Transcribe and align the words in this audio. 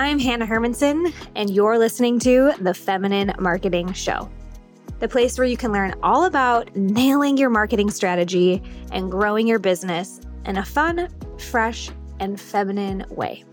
I'm 0.00 0.18
Hannah 0.18 0.46
Hermanson, 0.46 1.12
and 1.36 1.50
you're 1.50 1.78
listening 1.78 2.18
to 2.20 2.54
The 2.58 2.72
Feminine 2.72 3.34
Marketing 3.38 3.92
Show, 3.92 4.30
the 4.98 5.06
place 5.06 5.36
where 5.36 5.46
you 5.46 5.58
can 5.58 5.72
learn 5.72 5.94
all 6.02 6.24
about 6.24 6.74
nailing 6.74 7.36
your 7.36 7.50
marketing 7.50 7.90
strategy 7.90 8.62
and 8.92 9.10
growing 9.10 9.46
your 9.46 9.58
business 9.58 10.22
in 10.46 10.56
a 10.56 10.64
fun, 10.64 11.10
fresh, 11.36 11.90
and 12.18 12.40
feminine 12.40 13.04
way. 13.10 13.44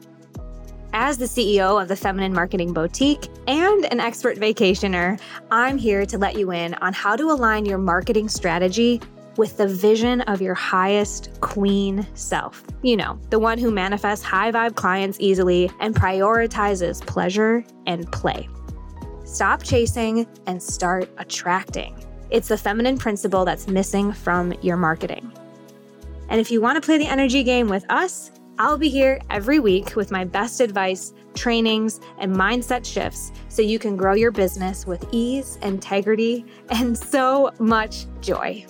As 0.94 1.18
the 1.18 1.26
CEO 1.26 1.82
of 1.82 1.90
the 1.90 1.98
Feminine 1.98 2.34
Marketing 2.34 2.72
Boutique 2.72 3.28
and 3.46 3.84
an 3.92 4.00
expert 4.00 4.38
vacationer, 4.38 5.20
I'm 5.52 5.78
here 5.78 6.06
to 6.06 6.18
let 6.18 6.38
you 6.38 6.54
in 6.54 6.76
on 6.76 6.94
how 6.94 7.18
to 7.18 7.30
align 7.30 7.66
your 7.66 7.78
marketing 7.78 8.30
strategy 8.30 9.02
with 9.38 9.58
the 9.58 9.68
vision 9.68 10.22
of 10.22 10.42
your 10.42 10.54
highest 10.54 11.40
queen 11.42 12.06
self. 12.14 12.64
You 12.82 12.98
know, 12.98 13.20
the 13.30 13.40
one 13.40 13.58
who 13.58 13.72
manifests 13.72 14.24
high 14.26 14.52
vibe 14.52 14.76
clients 14.76 15.18
easily 15.20 15.72
and 15.80 15.96
prioritizes 15.96 17.06
pleasure 17.06 17.64
and 17.86 18.12
play. 18.12 18.50
Stop 19.26 19.64
chasing 19.64 20.26
and 20.46 20.62
start 20.62 21.10
attracting. 21.18 21.96
It's 22.30 22.48
the 22.48 22.58
feminine 22.58 22.98
principle 22.98 23.46
that's 23.46 23.68
missing 23.68 24.12
from 24.12 24.54
your 24.62 24.78
marketing. 24.78 25.32
And 26.30 26.42
if 26.42 26.52
you 26.52 26.62
want 26.62 26.82
to 26.82 26.86
play 26.86 26.98
the 26.98 27.08
energy 27.08 27.44
game 27.44 27.68
with 27.68 27.86
us, 27.90 28.32
I'll 28.60 28.78
be 28.78 28.90
here 28.90 29.20
every 29.30 29.60
week 29.60 29.96
with 29.96 30.12
my 30.12 30.24
best 30.24 30.62
advice, 30.62 31.14
trainings, 31.36 32.02
and 32.18 32.36
mindset 32.36 32.86
shifts 32.86 33.32
so 33.50 33.62
you 33.62 33.78
can 33.78 33.96
grow 33.96 34.14
your 34.14 34.32
business 34.32 34.88
with 34.88 35.06
ease, 35.12 35.58
integrity, 35.62 36.44
and 36.70 36.98
so 36.98 37.52
much 37.60 38.08
joy. 38.20 38.66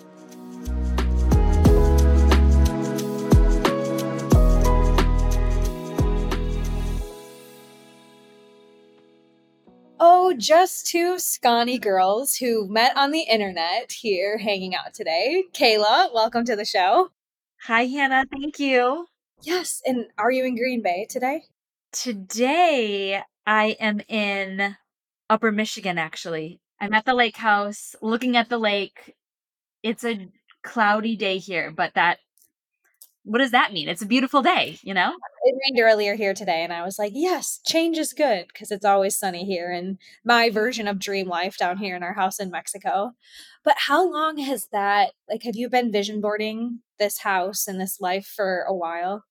Just 10.36 10.88
two 10.88 11.20
scrawny 11.20 11.80
girls 11.80 12.36
who 12.36 12.68
met 12.68 12.96
on 12.96 13.12
the 13.12 13.22
internet 13.22 13.92
here 13.92 14.38
hanging 14.38 14.76
out 14.76 14.94
today. 14.94 15.46
Kaela, 15.54 16.14
welcome 16.14 16.46
to 16.46 16.56
the 16.56 16.66
show. 16.66 17.10
Hi, 17.64 17.86
Hannah. 17.86 18.26
Thank 18.32 18.60
you. 18.60 19.08
Yes. 19.42 19.82
And 19.86 20.06
are 20.18 20.32
you 20.32 20.46
in 20.46 20.56
Green 20.56 20.82
Bay 20.82 21.08
today? 21.10 21.44
Today, 21.92 23.22
I 23.46 23.78
am 23.80 24.02
in 24.08 24.76
Upper 25.30 25.52
Michigan, 25.52 25.98
actually. 25.98 26.60
I'm 26.80 26.94
at 26.94 27.06
the 27.06 27.16
lake 27.16 27.38
house 27.38 27.96
looking 28.02 28.38
at 28.38 28.50
the 28.50 28.60
lake. 28.60 29.16
It's 29.82 30.04
a 30.04 30.30
cloudy 30.64 31.16
day 31.16 31.40
here, 31.40 31.72
but 31.72 31.96
that 31.96 32.20
what 33.28 33.40
does 33.40 33.52
that 33.52 33.74
mean? 33.74 33.90
It's 33.90 34.02
a 34.02 34.06
beautiful 34.08 34.42
day, 34.42 34.80
you 34.84 34.94
know? 34.94 35.14
It 35.44 35.56
rained 35.66 35.80
earlier 35.84 36.16
here 36.16 36.34
today, 36.34 36.64
and 36.64 36.72
I 36.72 36.84
was 36.84 36.98
like, 36.98 37.12
yes, 37.14 37.60
change 37.66 37.98
is 37.98 38.14
good 38.14 38.48
because 38.48 38.72
it's 38.72 38.86
always 38.86 39.18
sunny 39.18 39.46
here 39.46 39.70
and 39.70 39.98
my 40.26 40.50
version 40.50 40.88
of 40.88 40.98
dream 40.98 41.28
life 41.28 41.58
down 41.58 41.78
here 41.78 41.96
in 41.96 42.04
our 42.04 42.14
house 42.14 42.40
in 42.40 42.52
Mexico. 42.52 43.12
But 43.66 43.76
how 43.78 44.10
long 44.10 44.38
has 44.38 44.68
that, 44.72 45.12
like, 45.30 45.44
have 45.44 45.58
you 45.58 45.70
been 45.70 45.92
vision 45.92 46.22
boarding 46.22 46.80
this 47.00 47.20
house 47.20 47.68
and 47.68 47.80
this 47.82 48.00
life 48.00 48.26
for 48.26 48.62
a 48.68 48.74
while? 48.74 49.26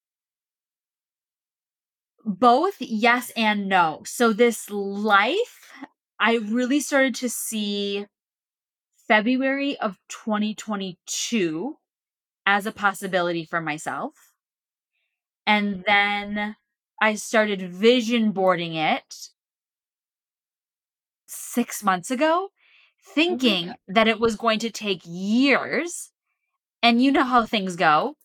Both 2.25 2.77
yes 2.81 3.31
and 3.37 3.69
no. 3.69 4.03
So, 4.05 4.33
this 4.33 4.69
life, 4.69 5.71
I 6.19 6.37
really 6.37 6.81
started 6.81 7.15
to 7.17 7.29
see 7.31 8.07
February 9.09 9.79
of 9.79 9.99
2022 10.09 11.77
as 12.47 12.65
a 12.65 12.73
possibility 12.73 13.45
for 13.45 13.61
myself. 13.61 14.15
And 15.47 15.85
then 15.87 16.57
I 17.03 17.17
started 17.17 17.71
vision 17.71 18.33
boarding 18.33 18.75
it 18.75 19.31
six 21.27 21.83
months 21.83 22.11
ago, 22.11 22.49
oh 22.49 22.51
thinking 23.15 23.71
oh 23.71 23.75
that 23.89 24.09
it 24.09 24.21
was 24.21 24.37
going 24.37 24.61
to 24.61 24.71
take 24.71 25.03
years. 25.05 26.12
And 26.83 27.03
you 27.03 27.11
know 27.11 27.25
how 27.25 27.45
things 27.45 27.75
go, 27.75 28.17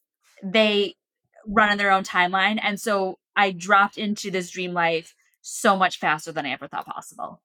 they 0.43 0.95
run 1.47 1.71
in 1.71 1.77
their 1.77 1.91
own 1.91 2.03
timeline. 2.03 2.59
And 2.61 2.79
so 2.79 3.17
I 3.35 3.51
dropped 3.51 3.97
into 3.97 4.29
this 4.29 4.51
dream 4.51 4.73
life 4.73 5.15
so 5.41 5.75
much 5.75 5.97
faster 5.97 6.31
than 6.31 6.45
I 6.45 6.51
ever 6.51 6.67
thought 6.67 6.85
possible. 6.85 7.41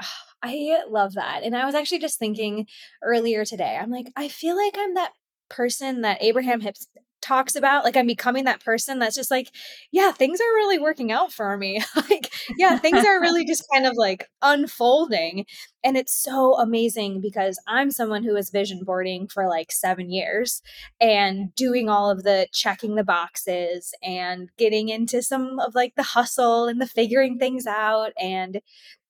Ah, 0.00 0.24
I 0.42 0.82
love 0.88 1.14
that. 1.14 1.42
And 1.42 1.56
I 1.56 1.64
was 1.64 1.74
actually 1.74 2.00
just 2.00 2.18
thinking 2.18 2.66
earlier 3.02 3.44
today, 3.44 3.78
I'm 3.80 3.90
like, 3.90 4.12
I 4.16 4.28
feel 4.28 4.56
like 4.56 4.74
I'm 4.76 4.94
that 4.94 5.12
person 5.52 6.00
that 6.00 6.22
Abraham 6.22 6.58
mm-hmm. 6.58 6.66
Hicks 6.66 6.86
talks 7.22 7.54
about 7.54 7.84
like 7.84 7.96
i'm 7.96 8.06
becoming 8.06 8.44
that 8.44 8.62
person 8.62 8.98
that's 8.98 9.14
just 9.14 9.30
like 9.30 9.48
yeah 9.92 10.10
things 10.10 10.40
are 10.40 10.54
really 10.56 10.78
working 10.78 11.12
out 11.12 11.32
for 11.32 11.56
me. 11.56 11.80
Like 12.10 12.32
yeah 12.58 12.78
things 12.78 13.04
are 13.04 13.20
really 13.20 13.44
just 13.44 13.64
kind 13.72 13.86
of 13.86 13.92
like 13.96 14.28
unfolding 14.42 15.46
and 15.84 15.96
it's 15.96 16.12
so 16.12 16.54
amazing 16.54 17.20
because 17.20 17.60
i'm 17.68 17.90
someone 17.92 18.24
who 18.24 18.34
was 18.34 18.50
vision 18.50 18.82
boarding 18.84 19.28
for 19.28 19.48
like 19.48 19.70
7 19.70 20.10
years 20.10 20.62
and 21.00 21.54
doing 21.54 21.88
all 21.88 22.10
of 22.10 22.24
the 22.24 22.48
checking 22.52 22.96
the 22.96 23.04
boxes 23.04 23.94
and 24.02 24.50
getting 24.58 24.88
into 24.88 25.22
some 25.22 25.60
of 25.60 25.74
like 25.76 25.94
the 25.94 26.02
hustle 26.02 26.66
and 26.66 26.80
the 26.80 26.86
figuring 26.86 27.38
things 27.38 27.66
out 27.66 28.12
and 28.20 28.60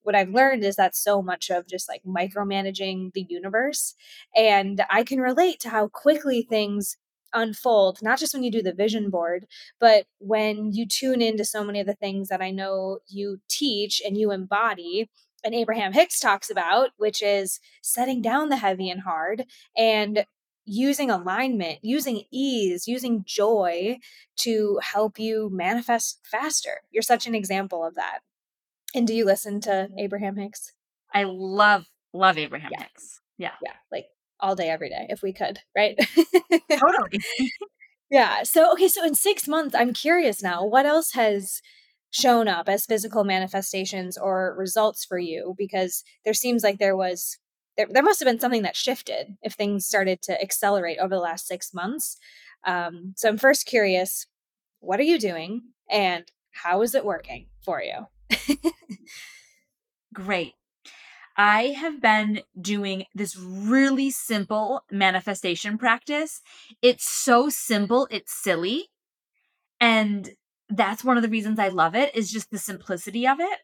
what 0.02 0.14
I've 0.14 0.30
learned 0.30 0.64
is 0.64 0.76
that 0.76 0.96
so 0.96 1.22
much 1.22 1.50
of 1.50 1.66
just 1.66 1.88
like 1.88 2.02
micromanaging 2.04 3.12
the 3.12 3.26
universe. 3.28 3.94
And 4.36 4.82
I 4.90 5.02
can 5.02 5.20
relate 5.20 5.60
to 5.60 5.68
how 5.68 5.88
quickly 5.88 6.42
things 6.42 6.96
unfold, 7.34 8.02
not 8.02 8.18
just 8.18 8.34
when 8.34 8.42
you 8.42 8.50
do 8.50 8.62
the 8.62 8.74
vision 8.74 9.10
board, 9.10 9.46
but 9.80 10.06
when 10.18 10.72
you 10.72 10.86
tune 10.86 11.22
into 11.22 11.44
so 11.44 11.64
many 11.64 11.80
of 11.80 11.86
the 11.86 11.94
things 11.94 12.28
that 12.28 12.42
I 12.42 12.50
know 12.50 12.98
you 13.08 13.40
teach 13.48 14.02
and 14.04 14.16
you 14.16 14.30
embody. 14.30 15.08
And 15.44 15.54
Abraham 15.54 15.92
Hicks 15.92 16.20
talks 16.20 16.50
about, 16.50 16.90
which 16.98 17.22
is 17.22 17.58
setting 17.82 18.22
down 18.22 18.48
the 18.48 18.56
heavy 18.56 18.90
and 18.90 19.00
hard 19.00 19.44
and 19.76 20.24
using 20.64 21.10
alignment, 21.10 21.78
using 21.82 22.22
ease, 22.30 22.86
using 22.86 23.24
joy 23.26 23.98
to 24.36 24.78
help 24.82 25.18
you 25.18 25.50
manifest 25.52 26.20
faster. 26.22 26.82
You're 26.90 27.02
such 27.02 27.26
an 27.26 27.34
example 27.34 27.84
of 27.84 27.96
that. 27.96 28.20
And 28.94 29.06
do 29.06 29.14
you 29.14 29.24
listen 29.24 29.60
to 29.62 29.88
Abraham 29.98 30.36
Hicks? 30.36 30.72
I 31.12 31.24
love 31.24 31.86
love 32.12 32.38
Abraham 32.38 32.70
yeah. 32.72 32.82
Hicks. 32.84 33.20
Yeah. 33.38 33.52
Yeah, 33.62 33.74
like 33.90 34.06
all 34.40 34.54
day 34.54 34.68
every 34.68 34.88
day 34.88 35.06
if 35.08 35.22
we 35.22 35.32
could, 35.32 35.60
right? 35.76 35.96
totally. 36.70 37.20
yeah. 38.10 38.42
So 38.42 38.72
okay, 38.72 38.88
so 38.88 39.04
in 39.04 39.14
6 39.14 39.48
months 39.48 39.74
I'm 39.74 39.92
curious 39.92 40.42
now, 40.42 40.64
what 40.64 40.86
else 40.86 41.12
has 41.12 41.60
shown 42.10 42.46
up 42.46 42.68
as 42.68 42.84
physical 42.84 43.24
manifestations 43.24 44.18
or 44.18 44.54
results 44.58 45.04
for 45.04 45.18
you 45.18 45.54
because 45.56 46.04
there 46.24 46.34
seems 46.34 46.62
like 46.62 46.78
there 46.78 46.96
was 46.96 47.38
there, 47.76 47.86
there 47.90 48.02
must 48.02 48.20
have 48.20 48.26
been 48.26 48.38
something 48.38 48.62
that 48.62 48.76
shifted 48.76 49.38
if 49.42 49.54
things 49.54 49.86
started 49.86 50.20
to 50.22 50.40
accelerate 50.40 50.98
over 50.98 51.14
the 51.14 51.20
last 51.20 51.46
six 51.46 51.72
months. 51.72 52.18
Um, 52.64 53.14
so 53.16 53.30
I'm 53.30 53.38
first 53.38 53.64
curious, 53.64 54.26
what 54.80 55.00
are 55.00 55.04
you 55.04 55.18
doing 55.18 55.62
and 55.90 56.24
how 56.50 56.82
is 56.82 56.94
it 56.94 57.04
working 57.04 57.46
for 57.64 57.82
you? 57.82 58.06
Great. 60.14 60.54
I 61.36 61.68
have 61.78 62.00
been 62.00 62.42
doing 62.60 63.04
this 63.14 63.36
really 63.38 64.10
simple 64.10 64.82
manifestation 64.90 65.78
practice. 65.78 66.42
It's 66.82 67.08
so 67.08 67.48
simple, 67.48 68.06
it's 68.10 68.32
silly. 68.32 68.88
And 69.80 70.30
that's 70.68 71.04
one 71.04 71.16
of 71.16 71.22
the 71.22 71.28
reasons 71.28 71.58
I 71.58 71.68
love 71.68 71.94
it 71.94 72.14
is 72.14 72.30
just 72.30 72.50
the 72.50 72.58
simplicity 72.58 73.26
of 73.26 73.40
it. 73.40 73.58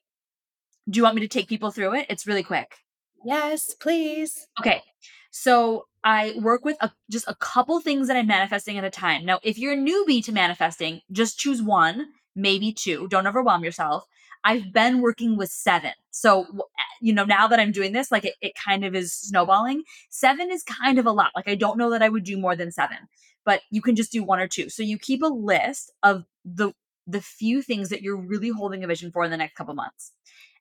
Do 0.88 0.96
you 0.98 1.02
want 1.02 1.16
me 1.16 1.20
to 1.22 1.28
take 1.28 1.48
people 1.48 1.70
through 1.70 1.94
it? 1.94 2.06
It's 2.08 2.26
really 2.26 2.42
quick. 2.42 2.76
Yes, 3.24 3.74
please. 3.80 4.46
Okay. 4.58 4.82
So 5.30 5.86
I 6.02 6.34
work 6.40 6.64
with 6.64 6.76
a, 6.80 6.90
just 7.10 7.28
a 7.28 7.34
couple 7.34 7.80
things 7.80 8.08
that 8.08 8.16
I'm 8.16 8.26
manifesting 8.26 8.78
at 8.78 8.84
a 8.84 8.90
time. 8.90 9.24
Now, 9.26 9.40
if 9.42 9.58
you're 9.58 9.74
a 9.74 9.76
newbie 9.76 10.24
to 10.24 10.32
manifesting, 10.32 11.02
just 11.12 11.38
choose 11.38 11.62
one, 11.62 12.06
maybe 12.34 12.72
two. 12.72 13.08
Don't 13.08 13.26
overwhelm 13.26 13.64
yourself. 13.64 14.04
I've 14.44 14.72
been 14.72 15.00
working 15.00 15.36
with 15.36 15.50
seven. 15.50 15.92
So, 16.10 16.42
eh, 16.42 16.82
you 17.00 17.12
know, 17.12 17.24
now 17.24 17.46
that 17.48 17.60
I'm 17.60 17.72
doing 17.72 17.92
this, 17.92 18.10
like 18.10 18.24
it, 18.24 18.34
it 18.40 18.52
kind 18.54 18.84
of 18.84 18.94
is 18.94 19.12
snowballing. 19.12 19.82
Seven 20.10 20.50
is 20.50 20.62
kind 20.62 20.98
of 20.98 21.06
a 21.06 21.12
lot. 21.12 21.32
Like, 21.34 21.48
I 21.48 21.54
don't 21.54 21.78
know 21.78 21.90
that 21.90 22.02
I 22.02 22.08
would 22.08 22.24
do 22.24 22.38
more 22.38 22.56
than 22.56 22.72
seven, 22.72 22.98
but 23.44 23.62
you 23.70 23.82
can 23.82 23.96
just 23.96 24.12
do 24.12 24.22
one 24.22 24.40
or 24.40 24.48
two. 24.48 24.68
So, 24.68 24.82
you 24.82 24.98
keep 24.98 25.22
a 25.22 25.26
list 25.26 25.92
of 26.02 26.24
the 26.44 26.72
the 27.06 27.22
few 27.22 27.62
things 27.62 27.88
that 27.88 28.02
you're 28.02 28.20
really 28.20 28.50
holding 28.50 28.84
a 28.84 28.86
vision 28.86 29.10
for 29.10 29.24
in 29.24 29.30
the 29.30 29.36
next 29.36 29.54
couple 29.54 29.74
months. 29.74 30.12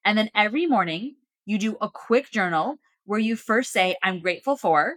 And 0.05 0.17
then 0.17 0.29
every 0.33 0.65
morning, 0.65 1.15
you 1.45 1.57
do 1.59 1.75
a 1.81 1.89
quick 1.89 2.31
journal 2.31 2.77
where 3.05 3.19
you 3.19 3.35
first 3.35 3.73
say, 3.73 3.97
I'm 4.01 4.21
grateful 4.21 4.55
for 4.55 4.95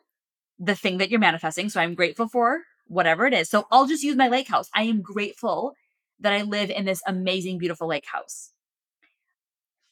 the 0.61 0.77
thing 0.77 0.99
that 0.99 1.11
you're 1.11 1.19
manifesting. 1.21 1.69
So 1.69 1.81
I'm 1.81 1.95
grateful 1.95 2.29
for 2.29 2.61
whatever 2.87 3.27
it 3.27 3.35
is. 3.35 3.49
So 3.49 3.67
I'll 3.73 3.87
just 3.87 4.03
use 4.05 4.17
my 4.17 4.29
lake 4.29 4.49
house. 4.49 4.69
I 4.75 4.83
am 4.83 5.03
grateful 5.03 5.75
that 6.21 6.33
I 6.33 6.43
live 6.43 6.71
in 6.71 6.85
this 6.85 7.03
amazing, 7.07 7.59
beautiful 7.59 7.89
lake 7.89 8.07
house. 8.07 8.53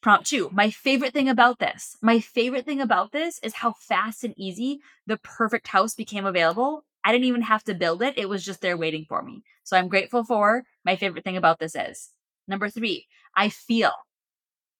Prompt 0.00 0.26
two, 0.26 0.48
my 0.52 0.70
favorite 0.70 1.12
thing 1.12 1.28
about 1.28 1.58
this, 1.58 1.96
my 2.00 2.20
favorite 2.20 2.64
thing 2.64 2.80
about 2.80 3.10
this 3.10 3.40
is 3.42 3.54
how 3.54 3.72
fast 3.72 4.22
and 4.22 4.32
easy 4.36 4.78
the 5.06 5.16
perfect 5.16 5.66
house 5.66 5.94
became 5.94 6.24
available. 6.24 6.84
I 7.04 7.10
didn't 7.10 7.24
even 7.24 7.42
have 7.42 7.64
to 7.64 7.74
build 7.74 8.02
it, 8.02 8.16
it 8.16 8.28
was 8.28 8.44
just 8.44 8.60
there 8.60 8.76
waiting 8.76 9.06
for 9.08 9.22
me. 9.22 9.42
So 9.64 9.76
I'm 9.76 9.88
grateful 9.88 10.22
for 10.22 10.62
my 10.84 10.94
favorite 10.94 11.24
thing 11.24 11.36
about 11.36 11.58
this 11.58 11.74
is. 11.74 12.10
Number 12.46 12.70
three, 12.70 13.06
I 13.34 13.48
feel. 13.48 13.90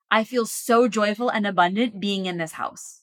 I 0.09 0.23
feel 0.23 0.47
so 0.47 0.87
joyful 0.87 1.29
and 1.31 1.47
abundant 1.47 2.01
being 2.01 2.27
in 2.27 2.39
this 2.39 2.53
house. 2.53 3.03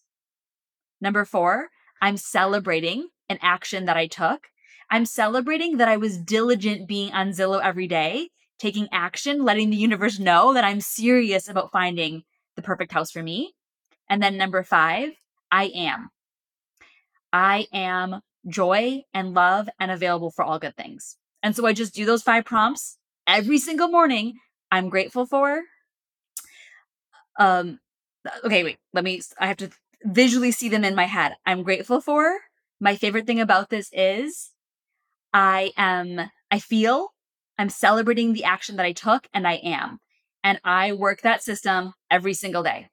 Number 1.02 1.26
four, 1.26 1.70
I'm 2.02 2.16
celebrating 2.16 3.10
an 3.28 3.40
action 3.42 3.86
that 3.86 3.98
I 3.98 4.08
took. 4.08 4.48
I'm 4.90 5.06
celebrating 5.06 5.78
that 5.78 5.90
I 5.90 5.98
was 5.98 6.18
diligent 6.18 6.88
being 6.88 7.12
on 7.12 7.30
Zillow 7.30 7.62
every 7.62 7.88
day, 7.88 8.30
taking 8.60 8.88
action, 8.92 9.44
letting 9.44 9.70
the 9.70 9.78
universe 9.78 10.20
know 10.20 10.54
that 10.54 10.64
I'm 10.64 10.82
serious 10.82 11.50
about 11.50 11.72
finding 11.72 12.24
the 12.56 12.62
perfect 12.62 12.92
house 12.92 13.12
for 13.12 13.22
me. 13.22 13.54
And 14.10 14.22
then 14.22 14.38
number 14.38 14.64
five, 14.64 15.12
I 15.52 15.66
am. 15.76 16.10
I 17.34 17.68
am 17.74 18.22
joy 18.48 19.04
and 19.14 19.34
love 19.34 19.68
and 19.80 19.92
available 19.92 20.32
for 20.32 20.44
all 20.44 20.60
good 20.60 20.76
things. 20.76 21.18
And 21.44 21.56
so 21.56 21.66
I 21.66 21.74
just 21.74 21.94
do 21.94 22.06
those 22.06 22.24
five 22.24 22.46
prompts 22.46 22.98
every 23.28 23.58
single 23.58 23.88
morning. 23.88 24.36
I'm 24.72 24.90
grateful 24.90 25.26
for. 25.26 25.62
Um, 27.38 27.80
okay, 28.44 28.64
wait, 28.64 28.78
let 28.94 29.04
me, 29.04 29.22
I 29.40 29.48
have 29.48 29.58
to 29.58 29.70
visually 30.04 30.52
see 30.52 30.70
them 30.70 30.84
in 30.84 30.96
my 30.96 31.06
head. 31.06 31.36
I'm 31.46 31.64
grateful 31.64 32.00
for. 32.00 32.40
My 32.80 32.96
favorite 32.96 33.28
thing 33.28 33.40
about 33.40 33.70
this 33.70 33.90
is 33.92 34.52
I 35.34 35.72
am, 35.78 36.30
I 36.52 36.60
feel 36.60 37.14
I'm 37.58 37.70
celebrating 37.70 38.34
the 38.34 38.44
action 38.44 38.76
that 38.78 38.86
I 38.86 38.92
took 38.92 39.28
and 39.34 39.48
I 39.48 39.54
am. 39.54 40.00
And 40.44 40.60
I 40.64 40.94
work 40.94 41.22
that 41.22 41.44
system 41.44 41.94
every 42.12 42.34
single 42.34 42.64
day. 42.64 42.90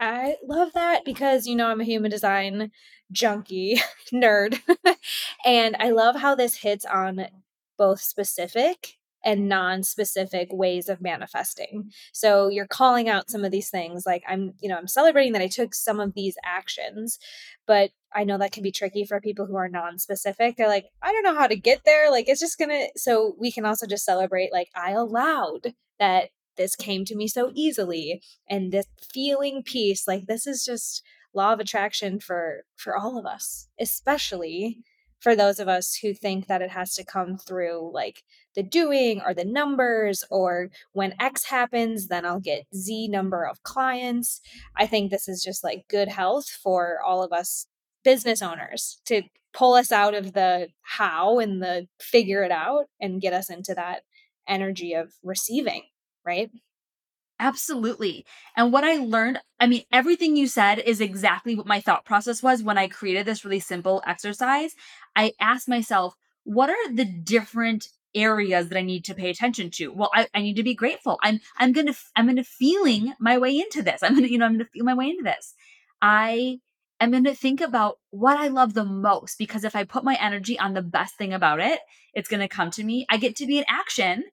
I 0.00 0.36
love 0.46 0.72
that 0.74 1.04
because 1.04 1.46
you 1.46 1.56
know 1.56 1.68
I'm 1.68 1.80
a 1.80 1.84
human 1.84 2.10
design 2.10 2.70
junkie 3.10 3.80
nerd. 4.12 4.60
and 5.44 5.76
I 5.78 5.90
love 5.90 6.16
how 6.16 6.34
this 6.34 6.56
hits 6.56 6.84
on 6.84 7.26
both 7.76 8.00
specific 8.00 8.98
and 9.28 9.46
non-specific 9.46 10.48
ways 10.50 10.88
of 10.88 11.02
manifesting. 11.02 11.90
So 12.14 12.48
you're 12.48 12.66
calling 12.66 13.10
out 13.10 13.28
some 13.28 13.44
of 13.44 13.52
these 13.52 13.68
things 13.68 14.06
like 14.06 14.22
I'm, 14.26 14.54
you 14.58 14.70
know, 14.70 14.78
I'm 14.78 14.88
celebrating 14.88 15.34
that 15.34 15.42
I 15.42 15.48
took 15.48 15.74
some 15.74 16.00
of 16.00 16.14
these 16.14 16.34
actions, 16.42 17.18
but 17.66 17.90
I 18.14 18.24
know 18.24 18.38
that 18.38 18.52
can 18.52 18.62
be 18.62 18.72
tricky 18.72 19.04
for 19.04 19.20
people 19.20 19.44
who 19.44 19.56
are 19.56 19.68
non-specific. 19.68 20.56
They're 20.56 20.66
like, 20.66 20.86
I 21.02 21.12
don't 21.12 21.24
know 21.24 21.34
how 21.34 21.46
to 21.46 21.56
get 21.56 21.82
there. 21.84 22.10
Like 22.10 22.26
it's 22.26 22.40
just 22.40 22.56
to 22.58 22.88
so 22.96 23.34
we 23.38 23.52
can 23.52 23.66
also 23.66 23.86
just 23.86 24.06
celebrate 24.06 24.50
like 24.50 24.70
I 24.74 24.92
allowed 24.92 25.74
that 25.98 26.30
this 26.56 26.74
came 26.74 27.04
to 27.04 27.14
me 27.14 27.28
so 27.28 27.52
easily 27.54 28.22
and 28.48 28.72
this 28.72 28.86
feeling 29.12 29.62
peace 29.62 30.08
like 30.08 30.24
this 30.26 30.46
is 30.46 30.64
just 30.64 31.02
law 31.34 31.52
of 31.52 31.60
attraction 31.60 32.18
for 32.18 32.64
for 32.76 32.96
all 32.96 33.18
of 33.18 33.26
us 33.26 33.68
especially 33.78 34.78
for 35.20 35.34
those 35.34 35.58
of 35.58 35.68
us 35.68 35.96
who 35.96 36.14
think 36.14 36.46
that 36.46 36.62
it 36.62 36.70
has 36.70 36.94
to 36.94 37.04
come 37.04 37.36
through 37.36 37.90
like 37.92 38.22
the 38.58 38.62
doing 38.62 39.22
or 39.24 39.32
the 39.32 39.44
numbers 39.44 40.24
or 40.30 40.68
when 40.92 41.14
x 41.20 41.44
happens 41.44 42.08
then 42.08 42.26
i'll 42.26 42.40
get 42.40 42.66
z 42.74 43.06
number 43.08 43.46
of 43.46 43.62
clients 43.62 44.40
i 44.76 44.86
think 44.86 45.10
this 45.10 45.28
is 45.28 45.42
just 45.42 45.62
like 45.62 45.86
good 45.88 46.08
health 46.08 46.48
for 46.48 46.98
all 47.06 47.22
of 47.22 47.32
us 47.32 47.66
business 48.02 48.42
owners 48.42 49.00
to 49.04 49.22
pull 49.54 49.74
us 49.74 49.92
out 49.92 50.14
of 50.14 50.32
the 50.32 50.68
how 50.82 51.38
and 51.38 51.62
the 51.62 51.86
figure 52.00 52.42
it 52.42 52.50
out 52.50 52.86
and 53.00 53.20
get 53.20 53.32
us 53.32 53.48
into 53.48 53.74
that 53.74 54.02
energy 54.48 54.92
of 54.92 55.12
receiving 55.22 55.82
right? 56.28 56.50
Absolutely. 57.40 58.26
And 58.56 58.72
what 58.72 58.84
I 58.84 58.96
learned, 58.96 59.40
I 59.60 59.66
mean, 59.66 59.84
everything 59.92 60.36
you 60.36 60.48
said 60.48 60.80
is 60.80 61.00
exactly 61.00 61.54
what 61.54 61.66
my 61.66 61.80
thought 61.80 62.04
process 62.04 62.42
was 62.42 62.62
when 62.62 62.76
I 62.76 62.88
created 62.88 63.26
this 63.26 63.44
really 63.44 63.60
simple 63.60 64.02
exercise. 64.06 64.74
I 65.16 65.32
asked 65.40 65.68
myself, 65.68 66.14
what 66.44 66.68
are 66.68 66.92
the 66.92 67.04
different 67.04 67.88
areas 68.14 68.68
that 68.68 68.78
I 68.78 68.82
need 68.82 69.04
to 69.06 69.14
pay 69.14 69.30
attention 69.30 69.70
to? 69.72 69.88
Well, 69.88 70.10
I, 70.14 70.28
I 70.34 70.40
need 70.40 70.56
to 70.56 70.62
be 70.62 70.74
grateful. 70.74 71.18
I'm 71.22 71.40
I'm 71.56 71.72
gonna 71.72 71.94
I'm 72.16 72.26
gonna 72.26 72.44
feeling 72.44 73.14
my 73.20 73.38
way 73.38 73.56
into 73.58 73.82
this. 73.82 74.02
I'm 74.02 74.14
gonna, 74.14 74.28
you 74.28 74.38
know, 74.38 74.46
I'm 74.46 74.54
gonna 74.54 74.68
feel 74.72 74.84
my 74.84 74.94
way 74.94 75.10
into 75.10 75.24
this. 75.24 75.54
I 76.02 76.58
am 77.00 77.10
gonna 77.10 77.34
think 77.34 77.60
about 77.60 77.98
what 78.10 78.38
I 78.38 78.48
love 78.48 78.74
the 78.74 78.84
most 78.84 79.38
because 79.38 79.64
if 79.64 79.76
I 79.76 79.84
put 79.84 80.04
my 80.04 80.16
energy 80.20 80.58
on 80.58 80.74
the 80.74 80.82
best 80.82 81.16
thing 81.16 81.32
about 81.32 81.60
it, 81.60 81.80
it's 82.14 82.28
gonna 82.28 82.48
come 82.48 82.70
to 82.72 82.84
me. 82.84 83.06
I 83.08 83.16
get 83.16 83.36
to 83.36 83.46
be 83.46 83.58
in 83.58 83.64
action 83.68 84.24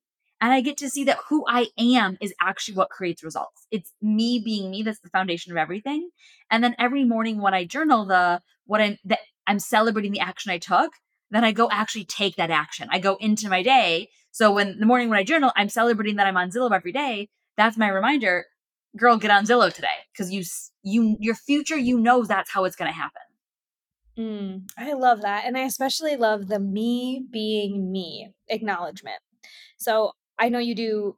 and 0.42 0.54
I 0.54 0.62
get 0.62 0.78
to 0.78 0.90
see 0.90 1.04
that 1.06 1.20
who 1.30 1.46
I 1.48 1.68
am 1.78 2.18
is 2.22 2.34
actually 2.42 2.76
what 2.76 2.90
creates 2.90 3.24
results. 3.24 3.68
It's 3.72 3.94
me 4.02 4.42
being 4.44 4.70
me. 4.70 4.84
That's 4.84 5.00
the 5.00 5.10
foundation 5.10 5.52
of 5.52 5.58
everything. 5.58 6.10
And 6.52 6.64
then 6.64 6.76
every 6.78 7.06
morning 7.06 7.40
when 7.42 7.54
I 7.54 7.66
journal 7.66 8.06
the 8.06 8.42
what 8.66 8.82
I'm 8.82 8.98
that 9.06 9.20
I'm 9.48 9.60
celebrating 9.60 10.12
the 10.12 10.20
action 10.20 10.52
I 10.52 10.58
took, 10.58 10.92
then 11.32 11.44
I 11.44 11.52
go 11.52 11.70
actually 11.72 12.06
take 12.06 12.36
that 12.36 12.52
action. 12.52 12.88
I 12.92 13.00
go 13.00 13.16
into 13.20 13.50
my 13.50 13.64
day. 13.64 14.10
So 14.32 14.52
when 14.52 14.80
the 14.80 14.86
morning 14.86 15.10
when 15.10 15.20
I 15.20 15.24
journal, 15.24 15.52
I'm 15.56 15.70
celebrating 15.70 16.18
that 16.18 16.28
I'm 16.28 16.38
on 16.38 16.52
Zillow 16.52 16.74
every 16.74 16.92
day. 16.92 17.30
That's 17.58 17.78
my 17.78 17.88
reminder. 17.88 18.46
Girl, 18.98 19.18
get 19.18 19.32
on 19.32 19.46
Zillow 19.46 19.74
today 19.74 19.88
because 20.12 20.32
you 20.32 20.44
you 20.84 21.18
your 21.20 21.36
future 21.36 21.78
you 21.78 22.00
know 22.00 22.24
that's 22.24 22.52
how 22.52 22.66
it's 22.66 22.76
going 22.76 22.90
to 22.90 22.98
happen. 22.98 23.22
Mm, 24.18 24.70
I 24.78 24.94
love 24.94 25.22
that. 25.22 25.46
And 25.46 25.58
I 25.58 25.62
especially 25.62 26.16
love 26.16 26.48
the 26.48 26.60
me 26.60 27.26
being 27.30 27.92
me 27.92 28.32
acknowledgement. 28.48 29.18
So 29.78 30.14
I 30.40 30.50
know 30.50 30.60
you 30.60 30.76
do 30.76 31.18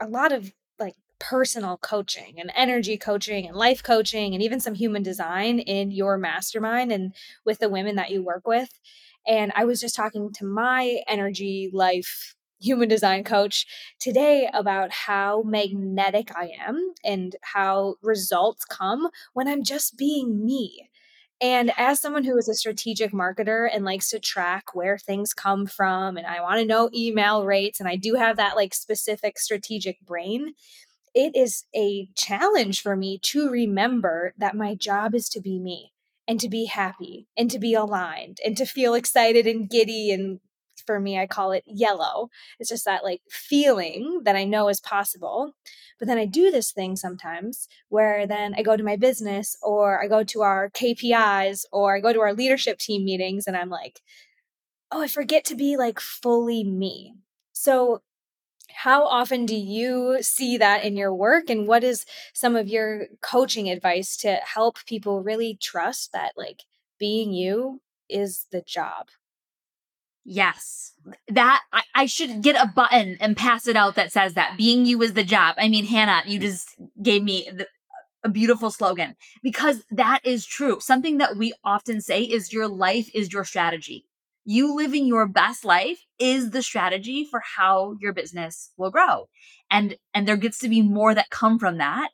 a 0.00 0.06
lot 0.06 0.32
of 0.32 0.52
like 0.78 0.94
personal 1.18 1.78
coaching 1.78 2.34
and 2.38 2.52
energy 2.54 2.98
coaching 2.98 3.46
and 3.46 3.56
life 3.56 3.82
coaching 3.82 4.34
and 4.34 4.42
even 4.42 4.60
some 4.60 4.74
human 4.74 5.02
design 5.02 5.58
in 5.58 5.90
your 5.90 6.18
mastermind 6.18 6.92
and 6.92 7.14
with 7.44 7.58
the 7.58 7.70
women 7.70 7.96
that 7.96 8.10
you 8.10 8.22
work 8.22 8.46
with. 8.46 8.78
And 9.26 9.52
I 9.54 9.64
was 9.64 9.80
just 9.80 9.96
talking 9.96 10.32
to 10.34 10.44
my 10.44 11.00
energy 11.08 11.70
life 11.72 12.34
human 12.60 12.88
design 12.88 13.24
coach 13.24 13.66
today 14.00 14.48
about 14.52 14.90
how 14.90 15.42
magnetic 15.42 16.34
I 16.34 16.52
am 16.66 16.92
and 17.04 17.36
how 17.42 17.96
results 18.02 18.64
come 18.64 19.08
when 19.34 19.48
I'm 19.48 19.62
just 19.62 19.96
being 19.96 20.44
me. 20.44 20.88
And 21.40 21.70
as 21.76 22.00
someone 22.00 22.24
who 22.24 22.38
is 22.38 22.48
a 22.48 22.54
strategic 22.54 23.12
marketer 23.12 23.68
and 23.70 23.84
likes 23.84 24.08
to 24.10 24.18
track 24.18 24.74
where 24.74 24.96
things 24.96 25.34
come 25.34 25.66
from, 25.66 26.16
and 26.16 26.26
I 26.26 26.40
want 26.40 26.60
to 26.60 26.64
know 26.66 26.88
email 26.94 27.44
rates, 27.44 27.78
and 27.78 27.88
I 27.88 27.96
do 27.96 28.14
have 28.14 28.38
that 28.38 28.56
like 28.56 28.72
specific 28.72 29.38
strategic 29.38 30.00
brain, 30.00 30.54
it 31.14 31.36
is 31.36 31.64
a 31.74 32.08
challenge 32.14 32.80
for 32.80 32.96
me 32.96 33.18
to 33.24 33.50
remember 33.50 34.32
that 34.38 34.56
my 34.56 34.74
job 34.74 35.14
is 35.14 35.28
to 35.30 35.40
be 35.40 35.58
me 35.58 35.92
and 36.28 36.40
to 36.40 36.48
be 36.48 36.66
happy 36.66 37.28
and 37.36 37.50
to 37.50 37.58
be 37.58 37.74
aligned 37.74 38.38
and 38.44 38.56
to 38.56 38.66
feel 38.66 38.94
excited 38.94 39.46
and 39.46 39.70
giddy 39.70 40.10
and 40.10 40.40
for 40.84 41.00
me, 41.00 41.18
I 41.18 41.26
call 41.26 41.52
it 41.52 41.64
yellow. 41.66 42.28
It's 42.58 42.68
just 42.68 42.84
that 42.84 43.04
like 43.04 43.20
feeling 43.30 44.20
that 44.24 44.36
I 44.36 44.44
know 44.44 44.68
is 44.68 44.80
possible. 44.80 45.52
But 45.98 46.06
then 46.06 46.18
I 46.18 46.26
do 46.26 46.50
this 46.50 46.72
thing 46.72 46.96
sometimes 46.96 47.66
where 47.88 48.26
then 48.26 48.54
I 48.56 48.62
go 48.62 48.76
to 48.76 48.84
my 48.84 48.96
business 48.96 49.56
or 49.62 50.02
I 50.02 50.06
go 50.06 50.22
to 50.24 50.42
our 50.42 50.70
KPIs 50.70 51.62
or 51.72 51.96
I 51.96 52.00
go 52.00 52.12
to 52.12 52.20
our 52.20 52.34
leadership 52.34 52.78
team 52.78 53.04
meetings 53.04 53.46
and 53.46 53.56
I'm 53.56 53.70
like, 53.70 54.00
oh, 54.92 55.02
I 55.02 55.08
forget 55.08 55.44
to 55.46 55.56
be 55.56 55.76
like 55.76 55.98
fully 55.98 56.62
me. 56.64 57.14
So, 57.52 58.02
how 58.70 59.04
often 59.04 59.46
do 59.46 59.54
you 59.56 60.18
see 60.22 60.56
that 60.58 60.84
in 60.84 60.96
your 60.96 61.14
work? 61.14 61.48
And 61.50 61.66
what 61.66 61.84
is 61.84 62.04
some 62.32 62.56
of 62.56 62.68
your 62.68 63.06
coaching 63.20 63.68
advice 63.70 64.16
to 64.18 64.40
help 64.44 64.84
people 64.86 65.22
really 65.22 65.58
trust 65.60 66.12
that 66.12 66.32
like 66.36 66.62
being 66.98 67.32
you 67.32 67.80
is 68.08 68.46
the 68.50 68.62
job? 68.62 69.08
Yes. 70.24 70.92
That 71.28 71.62
I, 71.72 71.82
I, 71.94 72.06
should 72.06 72.42
get 72.42 72.56
a 72.56 72.66
button 72.66 73.16
and 73.20 73.36
pass 73.36 73.68
it 73.68 73.76
out 73.76 73.94
that 73.94 74.10
says 74.10 74.34
that 74.34 74.56
being 74.56 74.84
you 74.84 75.00
is 75.00 75.12
the 75.12 75.22
job. 75.22 75.54
I 75.56 75.68
mean, 75.68 75.84
Hannah, 75.84 76.22
you 76.26 76.40
mm. 76.40 76.42
just 76.42 76.74
gave 77.00 77.22
me 77.22 77.48
the, 77.54 77.68
a 78.24 78.28
beautiful 78.28 78.72
slogan 78.72 79.14
because 79.44 79.84
that 79.92 80.20
is 80.24 80.44
true. 80.44 80.80
Something 80.80 81.18
that 81.18 81.36
we 81.36 81.54
often 81.62 82.00
say 82.00 82.22
is 82.22 82.52
your 82.52 82.66
life 82.66 83.08
is 83.14 83.32
your 83.32 83.44
strategy. 83.44 84.04
You 84.46 84.74
living 84.74 85.06
your 85.06 85.28
best 85.28 85.64
life 85.64 85.98
is 86.18 86.52
the 86.52 86.62
strategy 86.62 87.26
for 87.30 87.42
how 87.56 87.96
your 88.00 88.14
business 88.14 88.72
will 88.78 88.90
grow. 88.90 89.28
And 89.70 89.96
and 90.14 90.26
there 90.26 90.38
gets 90.38 90.58
to 90.60 90.68
be 90.68 90.82
more 90.82 91.14
that 91.14 91.30
come 91.30 91.58
from 91.58 91.78
that 91.78 92.10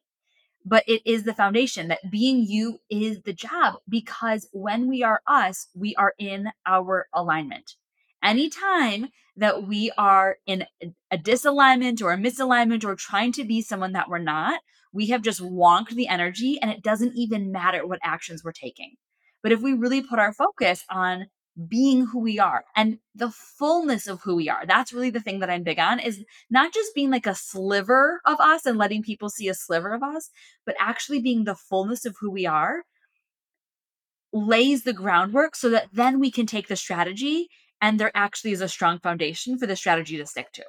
but 0.64 0.84
it 0.86 1.02
is 1.04 1.24
the 1.24 1.34
foundation 1.34 1.88
that 1.88 2.10
being 2.10 2.44
you 2.46 2.78
is 2.88 3.22
the 3.22 3.32
job 3.32 3.76
because 3.88 4.48
when 4.52 4.88
we 4.88 5.02
are 5.02 5.20
us, 5.26 5.68
we 5.74 5.94
are 5.96 6.14
in 6.18 6.50
our 6.66 7.08
alignment 7.12 7.74
anytime 8.22 9.08
that 9.36 9.66
we 9.66 9.90
are 9.98 10.36
in 10.46 10.64
a 11.10 11.18
disalignment 11.18 12.02
or 12.02 12.12
a 12.12 12.16
misalignment 12.16 12.84
or 12.84 12.94
trying 12.94 13.32
to 13.32 13.44
be 13.44 13.62
someone 13.62 13.92
that 13.92 14.08
we're 14.08 14.18
not, 14.18 14.60
we 14.92 15.06
have 15.06 15.22
just 15.22 15.40
wonked 15.40 15.90
the 15.90 16.08
energy 16.08 16.58
and 16.60 16.70
it 16.70 16.82
doesn't 16.82 17.14
even 17.16 17.50
matter 17.50 17.86
what 17.86 17.98
actions 18.02 18.44
we're 18.44 18.52
taking. 18.52 18.94
But 19.42 19.52
if 19.52 19.60
we 19.60 19.72
really 19.72 20.02
put 20.02 20.18
our 20.18 20.32
focus 20.32 20.84
on 20.90 21.26
being 21.68 22.06
who 22.06 22.20
we 22.20 22.38
are 22.38 22.64
and 22.76 22.98
the 23.14 23.30
fullness 23.30 24.06
of 24.06 24.22
who 24.22 24.36
we 24.36 24.48
are, 24.48 24.64
that's 24.66 24.92
really 24.92 25.10
the 25.10 25.20
thing 25.20 25.40
that 25.40 25.50
I'm 25.50 25.62
big 25.62 25.78
on 25.78 26.00
is 26.00 26.24
not 26.50 26.72
just 26.72 26.94
being 26.94 27.10
like 27.10 27.26
a 27.26 27.34
sliver 27.34 28.20
of 28.24 28.40
us 28.40 28.64
and 28.64 28.78
letting 28.78 29.02
people 29.02 29.28
see 29.28 29.48
a 29.48 29.54
sliver 29.54 29.92
of 29.92 30.02
us, 30.02 30.30
but 30.64 30.76
actually 30.78 31.20
being 31.20 31.44
the 31.44 31.54
fullness 31.54 32.04
of 32.06 32.16
who 32.20 32.30
we 32.30 32.46
are 32.46 32.84
lays 34.32 34.84
the 34.84 34.94
groundwork 34.94 35.54
so 35.54 35.68
that 35.70 35.88
then 35.92 36.18
we 36.18 36.30
can 36.30 36.46
take 36.46 36.68
the 36.68 36.76
strategy 36.76 37.48
and 37.80 37.98
there 37.98 38.12
actually 38.14 38.52
is 38.52 38.60
a 38.60 38.68
strong 38.68 38.98
foundation 38.98 39.58
for 39.58 39.66
the 39.66 39.76
strategy 39.76 40.16
to 40.16 40.26
stick 40.26 40.52
to. 40.52 40.64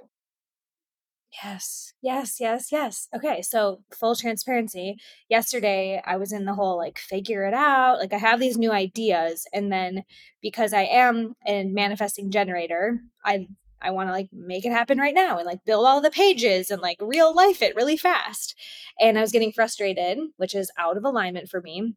Yes, 1.41 1.93
yes, 2.01 2.37
yes, 2.39 2.71
yes. 2.71 3.07
Okay, 3.15 3.41
so 3.41 3.81
full 3.91 4.15
transparency. 4.15 4.97
Yesterday, 5.29 5.99
I 6.05 6.17
was 6.17 6.31
in 6.31 6.45
the 6.45 6.53
whole 6.53 6.77
like 6.77 6.99
figure 6.99 7.43
it 7.45 7.55
out. 7.55 7.97
Like, 7.99 8.13
I 8.13 8.17
have 8.17 8.39
these 8.39 8.57
new 8.57 8.71
ideas, 8.71 9.45
and 9.51 9.71
then 9.71 10.03
because 10.41 10.73
I 10.73 10.83
am 10.83 11.33
a 11.47 11.63
manifesting 11.65 12.29
generator, 12.29 12.99
I 13.25 13.47
I 13.81 13.91
want 13.91 14.09
to 14.09 14.13
like 14.13 14.29
make 14.31 14.63
it 14.65 14.71
happen 14.71 14.99
right 14.99 15.13
now 15.13 15.37
and 15.37 15.45
like 15.45 15.65
build 15.65 15.85
all 15.87 16.01
the 16.01 16.11
pages 16.11 16.69
and 16.71 16.81
like 16.81 16.97
real 17.01 17.33
life 17.35 17.61
it 17.61 17.75
really 17.75 17.97
fast. 17.97 18.55
And 18.99 19.17
I 19.17 19.21
was 19.21 19.31
getting 19.31 19.51
frustrated, 19.51 20.19
which 20.37 20.53
is 20.55 20.71
out 20.77 20.97
of 20.97 21.03
alignment 21.03 21.49
for 21.49 21.61
me. 21.61 21.95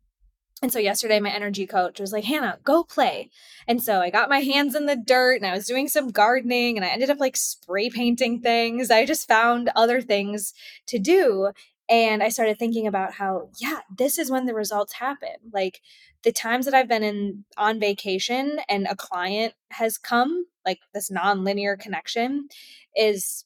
And 0.62 0.72
so 0.72 0.78
yesterday, 0.78 1.20
my 1.20 1.30
energy 1.30 1.66
coach 1.66 2.00
was 2.00 2.12
like, 2.12 2.24
Hannah, 2.24 2.58
go 2.64 2.82
play. 2.82 3.30
And 3.68 3.82
so 3.82 4.00
I 4.00 4.08
got 4.08 4.30
my 4.30 4.40
hands 4.40 4.74
in 4.74 4.86
the 4.86 4.96
dirt 4.96 5.36
and 5.36 5.46
I 5.46 5.54
was 5.54 5.66
doing 5.66 5.86
some 5.86 6.08
gardening 6.08 6.76
and 6.76 6.84
I 6.84 6.88
ended 6.88 7.10
up 7.10 7.20
like 7.20 7.36
spray 7.36 7.90
painting 7.90 8.40
things. 8.40 8.90
I 8.90 9.04
just 9.04 9.28
found 9.28 9.70
other 9.76 10.00
things 10.00 10.54
to 10.86 10.98
do. 10.98 11.50
And 11.88 12.22
I 12.22 12.30
started 12.30 12.58
thinking 12.58 12.86
about 12.86 13.12
how, 13.12 13.50
yeah, 13.60 13.80
this 13.96 14.18
is 14.18 14.30
when 14.30 14.46
the 14.46 14.54
results 14.54 14.94
happen. 14.94 15.36
Like 15.52 15.82
the 16.24 16.32
times 16.32 16.64
that 16.64 16.74
I've 16.74 16.88
been 16.88 17.04
in 17.04 17.44
on 17.58 17.78
vacation 17.78 18.58
and 18.68 18.86
a 18.86 18.96
client 18.96 19.54
has 19.72 19.98
come, 19.98 20.46
like 20.64 20.80
this 20.94 21.10
non-linear 21.10 21.76
connection 21.76 22.48
is 22.96 23.44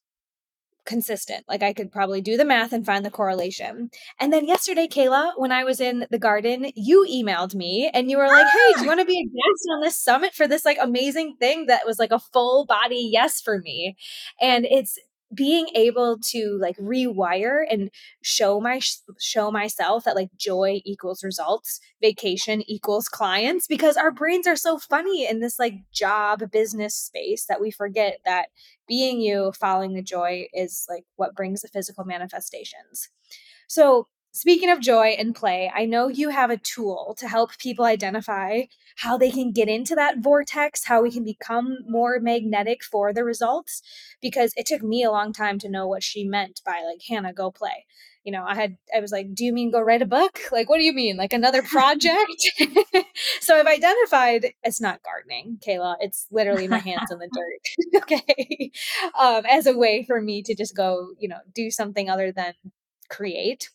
consistent. 0.90 1.44
Like 1.48 1.62
I 1.62 1.72
could 1.72 1.92
probably 1.92 2.20
do 2.20 2.36
the 2.36 2.44
math 2.44 2.72
and 2.72 2.84
find 2.84 3.04
the 3.04 3.10
correlation. 3.12 3.90
And 4.18 4.32
then 4.32 4.44
yesterday, 4.44 4.88
Kaela, 4.88 5.34
when 5.36 5.52
I 5.52 5.62
was 5.62 5.80
in 5.80 6.04
the 6.10 6.18
garden, 6.18 6.72
you 6.74 7.06
emailed 7.08 7.54
me 7.54 7.88
and 7.94 8.10
you 8.10 8.18
were 8.18 8.26
like, 8.26 8.46
"Hey, 8.46 8.72
do 8.74 8.80
you 8.80 8.86
ah! 8.86 8.88
want 8.88 9.00
to 9.00 9.06
be 9.06 9.20
a 9.20 9.24
guest 9.24 9.64
on 9.72 9.80
this 9.80 9.96
summit 9.96 10.34
for 10.34 10.48
this 10.48 10.64
like 10.64 10.78
amazing 10.80 11.36
thing 11.38 11.66
that 11.66 11.86
was 11.86 12.00
like 12.00 12.10
a 12.10 12.18
full 12.18 12.66
body 12.66 13.08
yes 13.10 13.40
for 13.40 13.60
me?" 13.60 13.96
And 14.40 14.66
it's 14.66 14.98
being 15.32 15.68
able 15.74 16.18
to 16.18 16.58
like 16.60 16.76
rewire 16.76 17.62
and 17.70 17.90
show 18.22 18.60
my 18.60 18.80
show 19.18 19.50
myself 19.50 20.04
that 20.04 20.16
like 20.16 20.30
joy 20.36 20.80
equals 20.84 21.22
results 21.22 21.80
vacation 22.02 22.62
equals 22.68 23.08
clients 23.08 23.66
because 23.68 23.96
our 23.96 24.10
brains 24.10 24.46
are 24.46 24.56
so 24.56 24.78
funny 24.78 25.28
in 25.28 25.40
this 25.40 25.58
like 25.58 25.74
job 25.92 26.42
business 26.50 26.94
space 26.94 27.46
that 27.46 27.60
we 27.60 27.70
forget 27.70 28.18
that 28.24 28.48
being 28.88 29.20
you 29.20 29.52
following 29.58 29.94
the 29.94 30.02
joy 30.02 30.46
is 30.52 30.84
like 30.88 31.04
what 31.14 31.36
brings 31.36 31.60
the 31.60 31.68
physical 31.68 32.04
manifestations. 32.04 33.08
So 33.68 34.08
Speaking 34.32 34.70
of 34.70 34.80
joy 34.80 35.16
and 35.18 35.34
play, 35.34 35.72
I 35.74 35.86
know 35.86 36.06
you 36.06 36.28
have 36.28 36.50
a 36.50 36.56
tool 36.56 37.16
to 37.18 37.26
help 37.26 37.58
people 37.58 37.84
identify 37.84 38.62
how 38.96 39.18
they 39.18 39.30
can 39.30 39.50
get 39.50 39.68
into 39.68 39.96
that 39.96 40.18
vortex, 40.18 40.84
how 40.84 41.02
we 41.02 41.10
can 41.10 41.24
become 41.24 41.78
more 41.88 42.20
magnetic 42.20 42.84
for 42.84 43.12
the 43.12 43.24
results. 43.24 43.82
Because 44.22 44.52
it 44.56 44.66
took 44.66 44.82
me 44.82 45.02
a 45.02 45.10
long 45.10 45.32
time 45.32 45.58
to 45.60 45.68
know 45.68 45.88
what 45.88 46.04
she 46.04 46.24
meant 46.24 46.60
by, 46.64 46.82
like, 46.86 47.00
Hannah, 47.08 47.32
go 47.32 47.50
play. 47.50 47.86
You 48.22 48.30
know, 48.30 48.44
I 48.46 48.54
had, 48.54 48.76
I 48.96 49.00
was 49.00 49.10
like, 49.10 49.34
do 49.34 49.44
you 49.44 49.52
mean 49.52 49.72
go 49.72 49.80
write 49.80 50.02
a 50.02 50.06
book? 50.06 50.38
Like, 50.52 50.68
what 50.68 50.78
do 50.78 50.84
you 50.84 50.92
mean? 50.92 51.16
Like 51.16 51.32
another 51.32 51.62
project? 51.62 52.52
so 53.40 53.56
I've 53.56 53.66
identified 53.66 54.52
it's 54.62 54.80
not 54.80 55.00
gardening, 55.02 55.58
Kaela. 55.66 55.96
It's 56.00 56.26
literally 56.30 56.68
my 56.68 56.78
hands 56.78 57.10
in 57.10 57.18
the 57.18 57.28
dirt. 57.94 58.02
okay. 58.02 58.70
Um, 59.18 59.44
as 59.48 59.66
a 59.66 59.76
way 59.76 60.04
for 60.06 60.20
me 60.20 60.42
to 60.42 60.54
just 60.54 60.76
go, 60.76 61.10
you 61.18 61.28
know, 61.28 61.38
do 61.54 61.70
something 61.70 62.10
other 62.10 62.30
than 62.30 62.54
create 63.08 63.70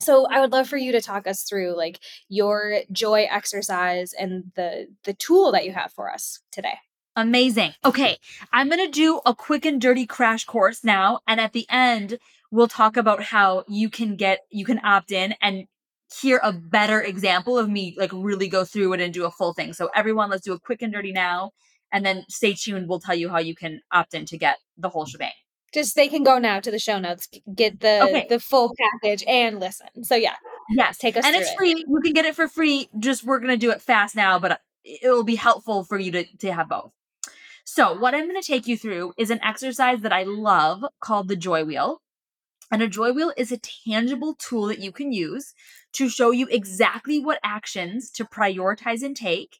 so 0.00 0.26
i 0.26 0.40
would 0.40 0.52
love 0.52 0.68
for 0.68 0.76
you 0.76 0.92
to 0.92 1.00
talk 1.00 1.26
us 1.26 1.42
through 1.42 1.76
like 1.76 2.00
your 2.28 2.80
joy 2.92 3.26
exercise 3.30 4.12
and 4.12 4.44
the 4.54 4.86
the 5.04 5.14
tool 5.14 5.52
that 5.52 5.64
you 5.64 5.72
have 5.72 5.92
for 5.92 6.12
us 6.12 6.40
today. 6.52 6.74
Amazing. 7.16 7.72
Okay 7.84 8.18
i'm 8.52 8.68
going 8.68 8.84
to 8.84 8.92
do 8.92 9.20
a 9.26 9.34
quick 9.34 9.64
and 9.64 9.80
dirty 9.80 10.06
crash 10.06 10.44
course 10.44 10.84
now 10.84 11.20
and 11.26 11.40
at 11.40 11.52
the 11.52 11.66
end 11.68 12.18
we'll 12.50 12.68
talk 12.68 12.96
about 12.96 13.22
how 13.22 13.64
you 13.68 13.90
can 13.90 14.16
get 14.16 14.40
you 14.50 14.64
can 14.64 14.80
opt 14.84 15.12
in 15.12 15.34
and 15.42 15.66
hear 16.20 16.40
a 16.42 16.52
better 16.52 17.00
example 17.00 17.58
of 17.58 17.68
me 17.68 17.94
like 17.98 18.10
really 18.12 18.48
go 18.48 18.64
through 18.64 18.92
it 18.94 19.00
and 19.00 19.12
do 19.12 19.24
a 19.24 19.30
full 19.30 19.52
thing. 19.52 19.72
So 19.72 19.90
everyone 19.94 20.30
let's 20.30 20.44
do 20.44 20.54
a 20.54 20.58
quick 20.60 20.82
and 20.82 20.92
dirty 20.92 21.12
now 21.12 21.52
and 21.92 22.04
then 22.04 22.24
stay 22.28 22.54
tuned. 22.54 22.88
We'll 22.88 23.00
tell 23.00 23.14
you 23.14 23.28
how 23.28 23.38
you 23.38 23.54
can 23.54 23.80
opt 23.92 24.14
in 24.14 24.24
to 24.26 24.38
get 24.38 24.58
the 24.76 24.88
whole 24.88 25.06
shebang 25.06 25.32
just 25.72 25.96
they 25.96 26.08
can 26.08 26.22
go 26.22 26.38
now 26.38 26.60
to 26.60 26.70
the 26.70 26.78
show 26.78 26.98
notes, 26.98 27.28
get 27.54 27.80
the 27.80 28.02
okay. 28.02 28.26
the 28.28 28.40
full 28.40 28.74
package 28.78 29.24
and 29.26 29.60
listen. 29.60 30.04
So 30.04 30.14
yeah. 30.14 30.34
Yes. 30.70 30.98
Take 30.98 31.16
us 31.16 31.24
And 31.24 31.34
it's 31.34 31.52
free. 31.54 31.72
It. 31.72 31.86
You 31.88 32.00
can 32.02 32.12
get 32.12 32.24
it 32.24 32.34
for 32.34 32.48
free. 32.48 32.88
Just 32.98 33.24
we're 33.24 33.38
going 33.38 33.50
to 33.50 33.56
do 33.56 33.70
it 33.70 33.80
fast 33.80 34.14
now, 34.14 34.38
but 34.38 34.52
uh, 34.52 34.56
it'll 34.84 35.24
be 35.24 35.36
helpful 35.36 35.84
for 35.84 35.98
you 35.98 36.12
to 36.12 36.24
to 36.38 36.52
have 36.52 36.68
both. 36.68 36.92
So, 37.64 37.92
what 37.92 38.14
I'm 38.14 38.26
going 38.26 38.40
to 38.40 38.46
take 38.46 38.66
you 38.66 38.78
through 38.78 39.12
is 39.18 39.30
an 39.30 39.40
exercise 39.42 40.00
that 40.00 40.12
I 40.12 40.22
love 40.22 40.84
called 41.00 41.28
the 41.28 41.36
joy 41.36 41.64
wheel. 41.64 42.00
And 42.70 42.82
a 42.82 42.88
joy 42.88 43.12
wheel 43.12 43.32
is 43.36 43.52
a 43.52 43.58
tangible 43.86 44.34
tool 44.34 44.66
that 44.66 44.78
you 44.78 44.92
can 44.92 45.12
use 45.12 45.54
to 45.92 46.08
show 46.08 46.30
you 46.30 46.48
exactly 46.50 47.18
what 47.18 47.40
actions 47.42 48.10
to 48.12 48.24
prioritize 48.24 49.02
and 49.02 49.16
take 49.16 49.58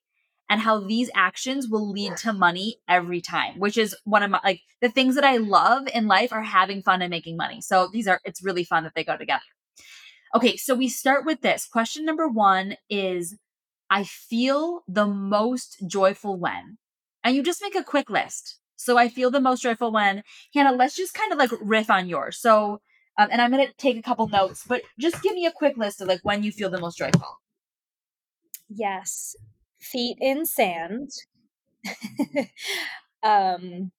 and 0.48 0.60
how 0.60 0.80
these 0.80 1.10
actions 1.14 1.68
will 1.68 1.90
lead 1.90 2.16
to 2.18 2.32
money 2.32 2.76
every 2.88 3.20
time, 3.20 3.58
which 3.58 3.76
is 3.76 3.94
one 4.04 4.22
of 4.22 4.30
my 4.30 4.40
like 4.42 4.60
the 4.80 4.88
things 4.88 5.14
that 5.14 5.24
I 5.24 5.36
love 5.36 5.88
in 5.92 6.06
life 6.06 6.32
are 6.32 6.42
having 6.42 6.82
fun 6.82 7.02
and 7.02 7.10
making 7.10 7.36
money. 7.36 7.60
So 7.60 7.88
these 7.92 8.08
are 8.08 8.20
it's 8.24 8.42
really 8.42 8.64
fun 8.64 8.84
that 8.84 8.94
they 8.94 9.04
go 9.04 9.16
together. 9.16 9.42
Okay, 10.34 10.56
so 10.56 10.74
we 10.74 10.88
start 10.88 11.24
with 11.24 11.40
this. 11.40 11.66
Question 11.66 12.04
number 12.04 12.28
1 12.28 12.76
is 12.90 13.38
I 13.88 14.04
feel 14.04 14.82
the 14.86 15.06
most 15.06 15.82
joyful 15.86 16.38
when. 16.38 16.78
And 17.24 17.34
you 17.34 17.42
just 17.42 17.62
make 17.62 17.74
a 17.74 17.84
quick 17.84 18.10
list. 18.10 18.58
So 18.76 18.98
I 18.98 19.08
feel 19.08 19.30
the 19.30 19.40
most 19.40 19.62
joyful 19.62 19.90
when. 19.90 20.22
Hannah, 20.54 20.72
let's 20.72 20.96
just 20.96 21.14
kind 21.14 21.32
of 21.32 21.38
like 21.38 21.50
riff 21.60 21.90
on 21.90 22.08
yours. 22.08 22.38
So 22.38 22.80
um, 23.18 23.28
and 23.32 23.42
I'm 23.42 23.50
going 23.50 23.66
to 23.66 23.72
take 23.78 23.96
a 23.96 24.02
couple 24.02 24.28
notes, 24.28 24.64
but 24.68 24.82
just 24.98 25.22
give 25.22 25.34
me 25.34 25.44
a 25.44 25.50
quick 25.50 25.76
list 25.76 26.00
of 26.00 26.08
like 26.08 26.20
when 26.22 26.42
you 26.42 26.52
feel 26.52 26.70
the 26.70 26.78
most 26.78 26.96
joyful. 26.96 27.40
Yes 28.68 29.34
feet 29.80 30.18
in 30.20 30.46
sand, 30.46 31.10
um, 33.22 33.92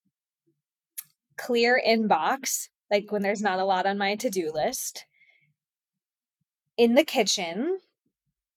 clear 1.36 1.80
inbox, 1.86 2.68
like 2.90 3.10
when 3.10 3.22
there's 3.22 3.42
not 3.42 3.58
a 3.58 3.64
lot 3.64 3.86
on 3.86 3.98
my 3.98 4.14
to 4.16 4.30
do 4.30 4.52
list, 4.52 5.06
in 6.76 6.94
the 6.94 7.04
kitchen. 7.04 7.78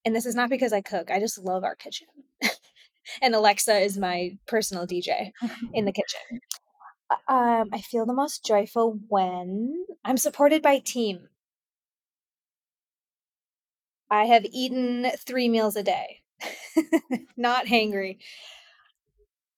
And 0.05 0.15
this 0.15 0.25
is 0.25 0.35
not 0.35 0.49
because 0.49 0.73
I 0.73 0.81
cook, 0.81 1.11
I 1.11 1.19
just 1.19 1.37
love 1.37 1.63
our 1.63 1.75
kitchen. 1.75 2.07
and 3.21 3.35
Alexa 3.35 3.79
is 3.79 3.97
my 3.97 4.37
personal 4.47 4.85
DJ 4.85 5.31
in 5.73 5.85
the 5.85 5.91
kitchen. 5.93 6.41
Um, 7.27 7.69
I 7.71 7.81
feel 7.81 8.05
the 8.05 8.13
most 8.13 8.45
joyful 8.45 8.99
when 9.07 9.85
I'm 10.03 10.17
supported 10.17 10.61
by 10.61 10.79
team. 10.79 11.27
I 14.09 14.25
have 14.25 14.45
eaten 14.45 15.11
three 15.17 15.49
meals 15.49 15.75
a 15.75 15.83
day. 15.83 16.22
not 17.37 17.65
hangry. 17.65 18.17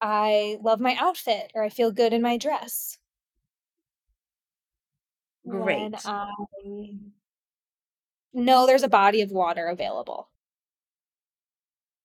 I 0.02 0.58
love 0.62 0.80
my 0.80 0.96
outfit 1.00 1.52
or 1.56 1.64
I 1.64 1.70
feel 1.70 1.92
good 1.92 2.14
in 2.14 2.22
my 2.22 2.38
dress. 2.38 2.98
Great. 5.48 5.80
When 5.80 5.96
I 6.06 6.30
know 8.34 8.66
there's 8.66 8.84
a 8.84 8.90
body 8.90 9.22
of 9.22 9.32
water 9.32 9.68
available. 9.68 10.30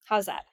How's 0.04 0.26
that? 0.26 0.44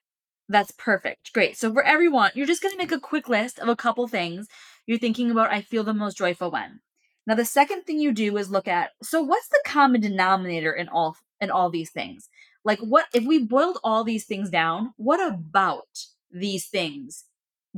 That's 0.50 0.72
perfect. 0.72 1.34
Great. 1.34 1.58
So 1.58 1.74
for 1.74 1.84
everyone, 1.84 2.32
you're 2.34 2.48
just 2.48 2.62
going 2.62 2.72
to 2.72 2.78
make 2.78 2.92
a 2.92 3.00
quick 3.00 3.28
list 3.28 3.60
of 3.60 3.68
a 3.68 3.76
couple 3.76 4.08
things 4.08 4.48
you're 4.86 4.98
thinking 4.98 5.30
about 5.30 5.52
I 5.52 5.62
feel 5.62 5.84
the 5.84 5.94
most 5.94 6.18
joyful 6.18 6.50
when. 6.52 6.80
Now 7.28 7.36
the 7.36 7.46
second 7.46 7.84
thing 7.84 8.00
you 8.00 8.14
do 8.14 8.38
is 8.38 8.50
look 8.50 8.68
at 8.68 8.92
so 9.04 9.22
what's 9.22 9.50
the 9.50 9.62
common 9.66 10.00
denominator 10.00 10.72
in 10.72 10.88
all 10.88 11.18
in 11.42 11.52
all 11.52 11.70
these 11.70 11.92
things? 11.92 12.30
Like, 12.64 12.80
what 12.80 13.06
if 13.14 13.24
we 13.26 13.40
boiled 13.40 13.80
all 13.84 14.04
these 14.04 14.26
things 14.26 14.50
down? 14.50 14.94
What 14.98 15.26
about 15.26 15.88
these 16.32 16.68
things 16.68 17.26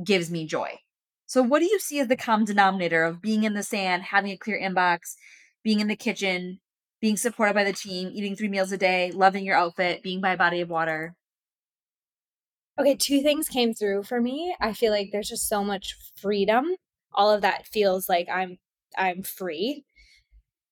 gives 0.02 0.30
me 0.30 0.46
joy? 0.46 0.78
So, 1.26 1.42
what 1.42 1.60
do 1.60 1.66
you 1.66 1.78
see 1.78 2.00
as 2.00 2.08
the 2.08 2.16
common 2.16 2.46
denominator 2.46 3.04
of 3.04 3.22
being 3.22 3.44
in 3.44 3.54
the 3.54 3.62
sand, 3.62 4.02
having 4.04 4.32
a 4.32 4.36
clear 4.36 4.60
inbox, 4.60 5.14
being 5.62 5.80
in 5.80 5.86
the 5.86 5.96
kitchen, 5.96 6.60
being 7.00 7.16
supported 7.16 7.54
by 7.54 7.64
the 7.64 7.72
team, 7.72 8.10
eating 8.12 8.34
three 8.34 8.48
meals 8.48 8.72
a 8.72 8.76
day, 8.78 9.12
loving 9.12 9.44
your 9.44 9.56
outfit, 9.56 10.02
being 10.02 10.20
by 10.20 10.32
a 10.32 10.36
body 10.36 10.60
of 10.60 10.68
water? 10.68 11.14
Okay, 12.80 12.96
two 12.96 13.20
things 13.22 13.48
came 13.48 13.74
through 13.74 14.04
for 14.04 14.20
me. 14.20 14.56
I 14.60 14.72
feel 14.72 14.90
like 14.90 15.10
there's 15.12 15.28
just 15.28 15.48
so 15.48 15.62
much 15.62 15.96
freedom. 16.16 16.74
All 17.12 17.30
of 17.30 17.42
that 17.42 17.66
feels 17.66 18.08
like 18.08 18.28
I'm 18.32 18.58
I'm 18.96 19.22
free. 19.22 19.84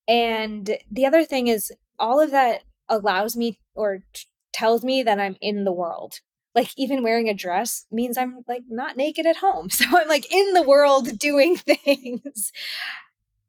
And 0.07 0.77
the 0.91 1.05
other 1.05 1.23
thing 1.23 1.47
is 1.47 1.71
all 1.99 2.19
of 2.19 2.31
that 2.31 2.63
allows 2.89 3.35
me 3.35 3.59
or 3.75 4.03
t- 4.13 4.25
tells 4.53 4.83
me 4.83 5.03
that 5.03 5.19
I'm 5.19 5.37
in 5.41 5.63
the 5.63 5.71
world. 5.71 6.19
Like 6.55 6.71
even 6.77 7.03
wearing 7.03 7.29
a 7.29 7.33
dress 7.33 7.85
means 7.91 8.17
I'm 8.17 8.43
like 8.47 8.63
not 8.67 8.97
naked 8.97 9.25
at 9.25 9.37
home. 9.37 9.69
So 9.79 9.85
I'm 9.87 10.07
like 10.07 10.31
in 10.31 10.53
the 10.53 10.63
world 10.63 11.17
doing 11.17 11.55
things. 11.57 12.51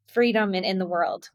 Freedom 0.06 0.54
and 0.54 0.64
in 0.64 0.78
the 0.78 0.86
world. 0.86 1.30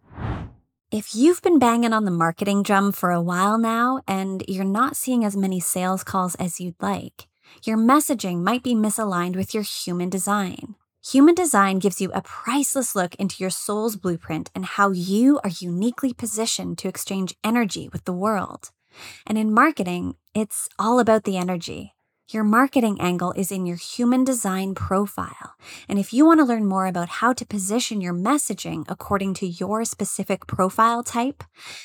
If 0.92 1.16
you've 1.16 1.42
been 1.42 1.60
banging 1.60 1.94
on 1.94 2.06
the 2.06 2.12
marketing 2.12 2.64
drum 2.64 2.92
for 2.92 3.12
a 3.12 3.22
while 3.22 3.58
now 3.58 4.02
and 4.08 4.44
you're 4.48 4.64
not 4.64 4.96
seeing 4.96 5.26
as 5.26 5.36
many 5.36 5.60
sales 5.60 6.04
calls 6.04 6.36
as 6.36 6.60
you'd 6.60 6.82
like, 6.82 7.28
your 7.64 7.78
messaging 7.78 8.42
might 8.42 8.64
be 8.64 8.76
misaligned 8.76 9.36
with 9.36 9.54
your 9.54 9.64
human 9.64 10.10
design. 10.10 10.76
Human 11.12 11.36
design 11.36 11.78
gives 11.78 12.02
you 12.02 12.12
a 12.14 12.24
priceless 12.24 12.96
look 12.96 13.14
into 13.16 13.36
your 13.38 13.52
soul's 13.52 13.96
blueprint 13.96 14.50
and 14.56 14.66
how 14.66 14.90
you 14.90 15.40
are 15.44 15.52
uniquely 15.60 16.14
positioned 16.14 16.80
to 16.80 16.88
exchange 16.88 17.36
energy 17.44 17.88
with 17.94 18.06
the 18.06 18.14
world. 18.14 18.72
And 19.28 19.38
in 19.38 19.54
marketing, 19.54 20.16
it's 20.34 20.68
all 20.80 20.98
about 20.98 21.24
the 21.24 21.38
energy. 21.38 21.94
Your 22.30 22.44
marketing 22.44 23.00
angle 23.00 23.34
is 23.34 23.52
in 23.52 23.68
your 23.68 23.76
human 23.76 24.24
design 24.24 24.74
profile. 24.74 25.54
And 25.88 26.00
if 26.00 26.12
you 26.12 26.26
want 26.26 26.40
to 26.40 26.44
learn 26.44 26.66
more 26.66 26.88
about 26.88 27.10
how 27.22 27.34
to 27.34 27.46
position 27.46 28.02
your 28.02 28.16
messaging 28.16 28.84
according 28.90 29.36
to 29.36 29.46
your 29.46 29.86
specific 29.86 30.48
profile 30.48 31.04
type, 31.04 31.44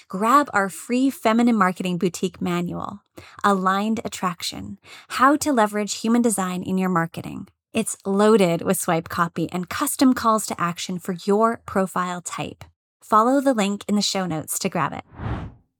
grab 0.08 0.48
our 0.54 0.70
free 0.70 1.10
feminine 1.10 1.56
marketing 1.56 1.98
boutique 1.98 2.40
manual, 2.40 3.02
Aligned 3.44 4.00
Attraction 4.02 4.78
How 5.08 5.36
to 5.36 5.52
Leverage 5.52 5.96
Human 5.96 6.22
Design 6.22 6.62
in 6.62 6.78
Your 6.78 6.88
Marketing. 6.88 7.48
It's 7.72 7.96
loaded 8.04 8.62
with 8.62 8.80
swipe 8.80 9.08
copy 9.08 9.48
and 9.52 9.68
custom 9.68 10.12
calls 10.12 10.44
to 10.46 10.60
action 10.60 10.98
for 10.98 11.14
your 11.24 11.60
profile 11.66 12.20
type. 12.20 12.64
Follow 13.00 13.40
the 13.40 13.54
link 13.54 13.84
in 13.86 13.94
the 13.94 14.02
show 14.02 14.26
notes 14.26 14.58
to 14.58 14.68
grab 14.68 14.92
it. 14.92 15.04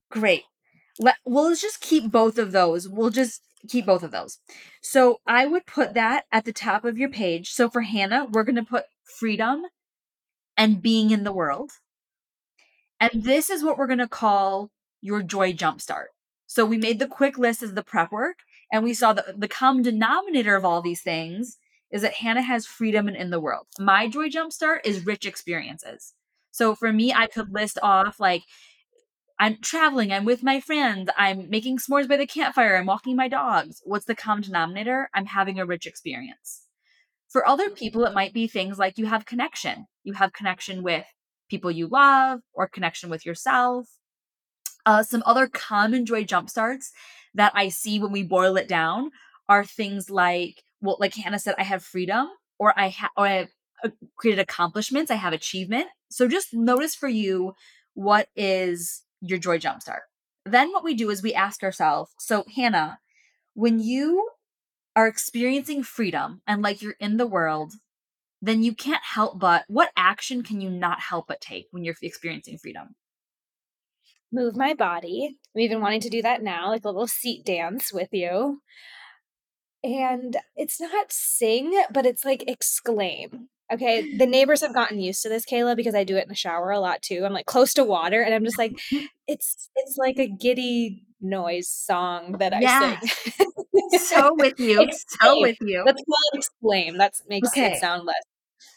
Great. 0.09 0.45
Well, 1.01 1.07
Let, 1.07 1.17
we'll 1.25 1.57
just 1.57 1.81
keep 1.81 2.13
both 2.13 2.39
of 2.39 2.53
those. 2.53 2.89
We'll 2.89 3.11
just 3.11 3.43
keep 3.69 3.87
both 3.87 4.05
of 4.05 4.13
those. 4.13 4.39
So 4.81 5.21
I 5.27 5.47
would 5.47 5.67
put 5.67 5.95
that 5.95 6.27
at 6.31 6.45
the 6.45 6.53
top 6.53 6.85
of 6.85 6.97
your 6.97 7.09
page. 7.09 7.51
So 7.51 7.69
for 7.69 7.81
Hannah, 7.81 8.27
we're 8.31 8.45
going 8.45 8.55
to 8.55 8.63
put 8.63 8.85
freedom 9.03 9.63
and 10.57 10.81
being 10.81 11.11
in 11.11 11.25
the 11.25 11.33
world. 11.33 11.73
And 13.01 13.11
this 13.15 13.51
is 13.51 13.65
what 13.65 13.77
we're 13.77 13.89
going 13.89 13.99
to 13.99 14.07
call 14.07 14.71
your 15.01 15.23
joy 15.23 15.55
jumpstart. 15.55 16.07
So 16.47 16.65
we 16.65 16.77
made 16.77 17.01
the 17.01 17.09
quick 17.09 17.37
list 17.37 17.65
as 17.65 17.75
the 17.75 17.83
prep 17.83 18.13
work, 18.13 18.39
and 18.73 18.85
we 18.85 18.95
saw 18.95 19.13
that 19.13 19.41
the 19.41 19.49
common 19.49 19.83
denominator 19.83 20.55
of 20.55 20.65
all 20.65 20.83
these 20.83 21.01
things 21.01 21.57
is 21.91 22.03
that 22.03 22.15
Hannah 22.15 22.43
has 22.43 22.67
freedom 22.67 23.09
and 23.09 23.17
in 23.17 23.31
the 23.31 23.41
world. 23.41 23.67
My 23.79 24.09
joy 24.09 24.29
jumpstart 24.29 24.81
is 24.85 25.07
rich 25.07 25.27
experiences. 25.27 26.15
So 26.51 26.75
for 26.75 26.93
me, 26.93 27.13
I 27.13 27.27
could 27.27 27.53
list 27.53 27.79
off 27.83 28.21
like 28.21 28.43
I'm 29.39 29.57
traveling, 29.63 30.13
I'm 30.13 30.27
with 30.27 30.43
my 30.43 30.61
friends, 30.61 31.09
I'm 31.17 31.49
making 31.49 31.79
s'mores 31.79 32.09
by 32.09 32.19
the 32.19 32.27
campfire, 32.27 32.77
I'm 32.77 32.87
walking 32.87 33.17
my 33.17 33.29
dogs. 33.29 33.81
What's 33.85 34.05
the 34.05 34.15
common 34.15 34.43
denominator? 34.43 35.09
I'm 35.15 35.27
having 35.27 35.59
a 35.59 35.65
rich 35.65 35.87
experience. 35.87 36.67
For 37.29 37.47
other 37.47 37.71
people, 37.71 38.05
it 38.05 38.13
might 38.13 38.35
be 38.35 38.47
things 38.47 38.79
like 38.79 38.99
you 38.99 39.07
have 39.07 39.25
connection. 39.25 39.87
You 40.03 40.13
have 40.15 40.33
connection 40.33 40.83
with 40.83 41.07
people 41.49 41.71
you 41.71 41.87
love 41.87 42.41
or 42.53 42.69
connection 42.69 43.09
with 43.09 43.25
yourself. 43.25 43.87
Uh, 44.85 45.03
some 45.03 45.23
other 45.25 45.47
common 45.47 46.05
joy 46.05 46.25
jumpstarts 46.25 46.91
that 47.35 47.53
I 47.55 47.69
see 47.69 47.99
when 47.99 48.13
we 48.13 48.23
boil 48.23 48.57
it 48.57 48.69
down 48.69 49.11
are 49.49 49.65
things 49.65 50.11
like, 50.11 50.63
well, 50.81 50.97
like 51.01 51.15
Hannah 51.15 51.39
said, 51.39 51.55
I 51.59 51.65
have 51.65 51.83
freedom 51.83 52.29
or 52.59 52.79
I 52.79 52.89
have, 52.89 53.11
or 53.17 53.27
I 53.27 53.33
have 53.33 53.49
uh, 53.85 53.89
created 54.17 54.41
accomplishments, 54.41 55.11
I 55.11 55.17
have 55.17 55.33
achievement. 55.33 55.87
So 56.11 56.29
just 56.29 56.53
notice 56.53 56.95
for 56.95 57.09
you 57.09 57.55
what 57.95 58.29
is 58.37 59.03
your 59.21 59.39
joy 59.39 59.59
jumpstart. 59.59 60.01
Then 60.45 60.73
what 60.73 60.85
we 60.85 60.95
do 60.95 61.11
is 61.11 61.23
we 61.23 61.35
ask 61.35 61.63
ourselves, 61.63 62.13
so 62.19 62.45
Hannah, 62.55 62.99
when 63.55 63.79
you 63.79 64.31
are 64.97 65.07
experiencing 65.07 65.83
freedom 65.83 66.41
and 66.47 66.63
like 66.63 66.83
you're 66.83 66.97
in 66.99 67.17
the 67.17 67.27
world, 67.27 67.75
then 68.43 68.63
you 68.63 68.75
can't 68.75 69.03
help 69.03 69.39
but 69.39 69.65
what 69.69 69.91
action 69.97 70.43
can 70.43 70.61
you 70.61 70.71
not 70.71 71.01
help 71.01 71.27
but 71.29 71.41
take 71.41 71.67
when 71.71 71.85
you're 71.85 71.95
experiencing 72.03 72.59
freedom? 72.59 72.95
Move 74.33 74.57
my 74.57 74.75
body. 74.75 75.37
I'm 75.55 75.61
even 75.61 75.81
wanting 75.81 76.01
to 76.03 76.09
do 76.09 76.23
that 76.23 76.43
now, 76.43 76.69
like 76.69 76.85
a 76.85 76.89
little 76.89 77.07
seat 77.07 77.45
dance 77.45 77.93
with 77.93 78.09
you. 78.13 78.63
And 79.83 80.37
it's 80.57 80.81
not 80.81 81.11
sing, 81.11 81.83
but 81.93 82.07
it's 82.07 82.25
like 82.25 82.45
exclaim. 82.47 83.49
Okay, 83.73 84.17
the 84.17 84.27
neighbors 84.27 84.61
have 84.61 84.75
gotten 84.75 85.01
used 85.01 85.23
to 85.23 85.29
this, 85.29 85.47
Kaela, 85.47 85.77
because 85.77 85.95
I 85.95 86.05
do 86.05 86.17
it 86.17 86.25
in 86.25 86.29
the 86.29 86.35
shower 86.35 86.71
a 86.71 86.81
lot 86.81 87.03
too. 87.03 87.23
I'm 87.25 87.33
like 87.33 87.47
close 87.47 87.73
to 87.75 87.85
water, 87.85 88.23
and 88.23 88.35
I'm 88.35 88.45
just 88.45 88.59
like, 88.59 88.79
it's 89.27 89.71
it's 89.77 89.97
like 89.97 90.19
a 90.19 90.29
giddy 90.29 91.05
noise 91.21 91.69
song 91.69 92.37
that 92.39 92.55
I 92.55 92.61
yeah. 92.61 93.01
sing. 93.01 93.51
so 93.99 94.35
with 94.35 94.55
you, 94.61 94.89
so 95.23 95.41
with 95.41 95.57
you. 95.61 95.83
Let's 95.85 96.03
call 96.03 96.19
it 96.33 96.39
exclaim. 96.39 96.99
That 96.99 97.15
makes 97.29 97.49
okay. 97.49 97.73
it 97.73 97.81
sound 97.81 98.05
less 98.05 98.23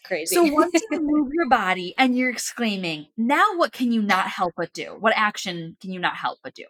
crazy. 0.03 0.35
So 0.35 0.43
once 0.43 0.73
you 0.91 1.01
move 1.01 1.29
your 1.33 1.49
body 1.49 1.93
and 1.97 2.17
you're 2.17 2.29
exclaiming, 2.29 3.07
now 3.17 3.43
what 3.55 3.71
can 3.71 3.91
you 3.91 4.01
not 4.01 4.27
help 4.27 4.53
but 4.55 4.73
do? 4.73 4.95
What 4.99 5.13
action 5.15 5.77
can 5.81 5.91
you 5.91 5.99
not 5.99 6.15
help 6.15 6.39
but 6.43 6.53
do? 6.53 6.65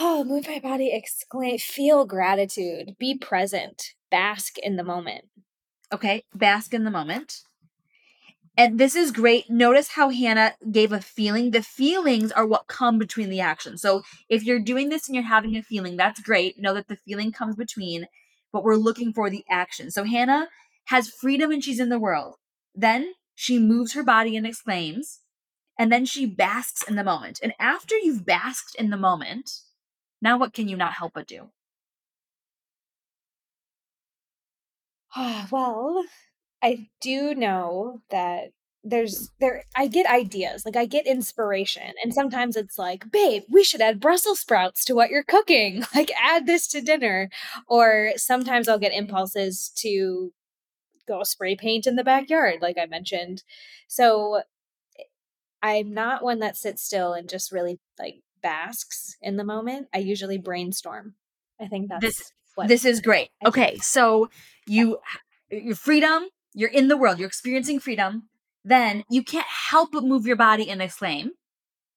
Oh, 0.00 0.24
move 0.24 0.48
my 0.48 0.58
body, 0.58 0.90
exclaim, 0.92 1.58
feel 1.58 2.04
gratitude, 2.04 2.96
be 2.98 3.16
present, 3.16 3.94
bask 4.10 4.58
in 4.58 4.76
the 4.76 4.82
moment. 4.82 5.26
Okay, 5.92 6.24
bask 6.34 6.74
in 6.74 6.84
the 6.84 6.90
moment. 6.90 7.42
And 8.56 8.78
this 8.78 8.96
is 8.96 9.12
great. 9.12 9.50
Notice 9.50 9.88
how 9.88 10.10
Hannah 10.10 10.54
gave 10.70 10.92
a 10.92 11.00
feeling. 11.00 11.50
The 11.50 11.62
feelings 11.62 12.32
are 12.32 12.46
what 12.46 12.66
come 12.66 12.98
between 12.98 13.30
the 13.30 13.40
actions. 13.40 13.82
So 13.82 14.02
if 14.28 14.44
you're 14.44 14.60
doing 14.60 14.88
this 14.88 15.06
and 15.06 15.14
you're 15.14 15.24
having 15.24 15.56
a 15.56 15.62
feeling, 15.62 15.96
that's 15.96 16.20
great. 16.20 16.58
Know 16.58 16.74
that 16.74 16.88
the 16.88 16.96
feeling 16.96 17.32
comes 17.32 17.56
between, 17.56 18.06
but 18.52 18.64
we're 18.64 18.76
looking 18.76 19.12
for 19.12 19.30
the 19.30 19.44
action. 19.50 19.90
So 19.90 20.04
Hannah 20.04 20.48
has 20.86 21.08
freedom 21.08 21.50
and 21.50 21.62
she's 21.62 21.80
in 21.80 21.88
the 21.88 21.98
world. 21.98 22.36
Then 22.74 23.14
she 23.34 23.58
moves 23.58 23.94
her 23.94 24.02
body 24.02 24.36
and 24.36 24.46
exclaims, 24.46 25.20
and 25.78 25.90
then 25.92 26.04
she 26.04 26.26
basks 26.26 26.82
in 26.82 26.96
the 26.96 27.04
moment. 27.04 27.40
And 27.42 27.52
after 27.58 27.96
you've 27.96 28.26
basked 28.26 28.76
in 28.76 28.90
the 28.90 28.96
moment, 28.96 29.50
now 30.24 30.38
what 30.38 30.52
can 30.52 30.68
you 30.68 30.76
not 30.76 30.94
help 30.94 31.12
but 31.14 31.28
do? 31.28 31.50
well, 35.50 36.04
I 36.62 36.88
do 37.00 37.34
know 37.34 38.00
that 38.10 38.50
there's 38.82 39.30
there 39.40 39.64
I 39.74 39.86
get 39.86 40.06
ideas, 40.06 40.64
like 40.64 40.76
I 40.76 40.86
get 40.86 41.06
inspiration. 41.06 41.94
And 42.02 42.12
sometimes 42.12 42.56
it's 42.56 42.78
like, 42.78 43.10
babe, 43.10 43.44
we 43.50 43.64
should 43.64 43.80
add 43.80 44.00
Brussels 44.00 44.40
sprouts 44.40 44.84
to 44.86 44.94
what 44.94 45.10
you're 45.10 45.24
cooking. 45.24 45.84
Like 45.94 46.10
add 46.20 46.46
this 46.46 46.66
to 46.68 46.80
dinner. 46.80 47.30
Or 47.68 48.12
sometimes 48.16 48.68
I'll 48.68 48.78
get 48.78 48.92
impulses 48.92 49.70
to 49.76 50.32
go 51.06 51.22
spray 51.22 51.56
paint 51.56 51.86
in 51.86 51.96
the 51.96 52.04
backyard, 52.04 52.60
like 52.62 52.76
I 52.78 52.86
mentioned. 52.86 53.42
So 53.88 54.42
eh, 54.98 55.04
I'm 55.62 55.94
not 55.94 56.24
one 56.24 56.40
that 56.40 56.56
sits 56.56 56.82
still 56.82 57.12
and 57.14 57.28
just 57.28 57.52
really 57.52 57.78
like 57.98 58.16
basks 58.44 59.16
in 59.20 59.36
the 59.36 59.44
moment. 59.44 59.88
I 59.92 59.98
usually 59.98 60.38
brainstorm. 60.38 61.14
I 61.60 61.66
think 61.66 61.88
that's 61.88 62.00
this 62.00 62.32
what 62.54 62.68
this 62.68 62.84
is 62.84 63.00
great. 63.00 63.30
Okay, 63.44 63.76
so 63.78 64.28
you 64.68 64.98
your 65.50 65.74
freedom, 65.74 66.26
you're 66.52 66.70
in 66.70 66.86
the 66.86 66.96
world, 66.96 67.18
you're 67.18 67.26
experiencing 67.26 67.80
freedom, 67.80 68.28
then 68.64 69.02
you 69.10 69.24
can't 69.24 69.46
help 69.70 69.90
but 69.92 70.04
move 70.04 70.26
your 70.26 70.36
body 70.36 70.70
and 70.70 70.80
exclaim. 70.80 71.32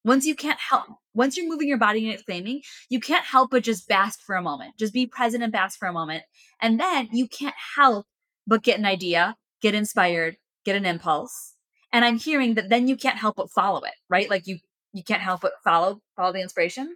Once 0.03 0.25
you 0.25 0.35
can't 0.35 0.59
help, 0.59 0.87
once 1.13 1.35
you're 1.35 1.49
moving 1.49 1.67
your 1.67 1.77
body 1.77 2.05
and 2.05 2.13
exclaiming, 2.13 2.61
you 2.89 2.99
can't 2.99 3.25
help 3.25 3.51
but 3.51 3.63
just 3.63 3.87
bask 3.89 4.19
for 4.25 4.35
a 4.35 4.41
moment. 4.41 4.77
Just 4.77 4.93
be 4.93 5.05
present 5.05 5.43
and 5.43 5.51
bask 5.51 5.77
for 5.77 5.87
a 5.87 5.93
moment. 5.93 6.23
And 6.61 6.79
then 6.79 7.09
you 7.11 7.27
can't 7.27 7.55
help 7.75 8.05
but 8.45 8.63
get 8.63 8.79
an 8.79 8.85
idea, 8.85 9.35
get 9.61 9.75
inspired, 9.75 10.37
get 10.63 10.77
an 10.77 10.85
impulse. 10.85 11.55
And 11.91 12.05
I'm 12.05 12.17
hearing 12.17 12.53
that 12.53 12.69
then 12.69 12.87
you 12.87 12.95
can't 12.95 13.17
help 13.17 13.35
but 13.35 13.51
follow 13.51 13.81
it, 13.81 13.93
right? 14.09 14.29
Like 14.29 14.47
you 14.47 14.59
you 14.93 15.03
can't 15.03 15.21
help 15.21 15.41
but 15.41 15.53
follow 15.63 16.01
follow 16.15 16.33
the 16.33 16.41
inspiration. 16.41 16.95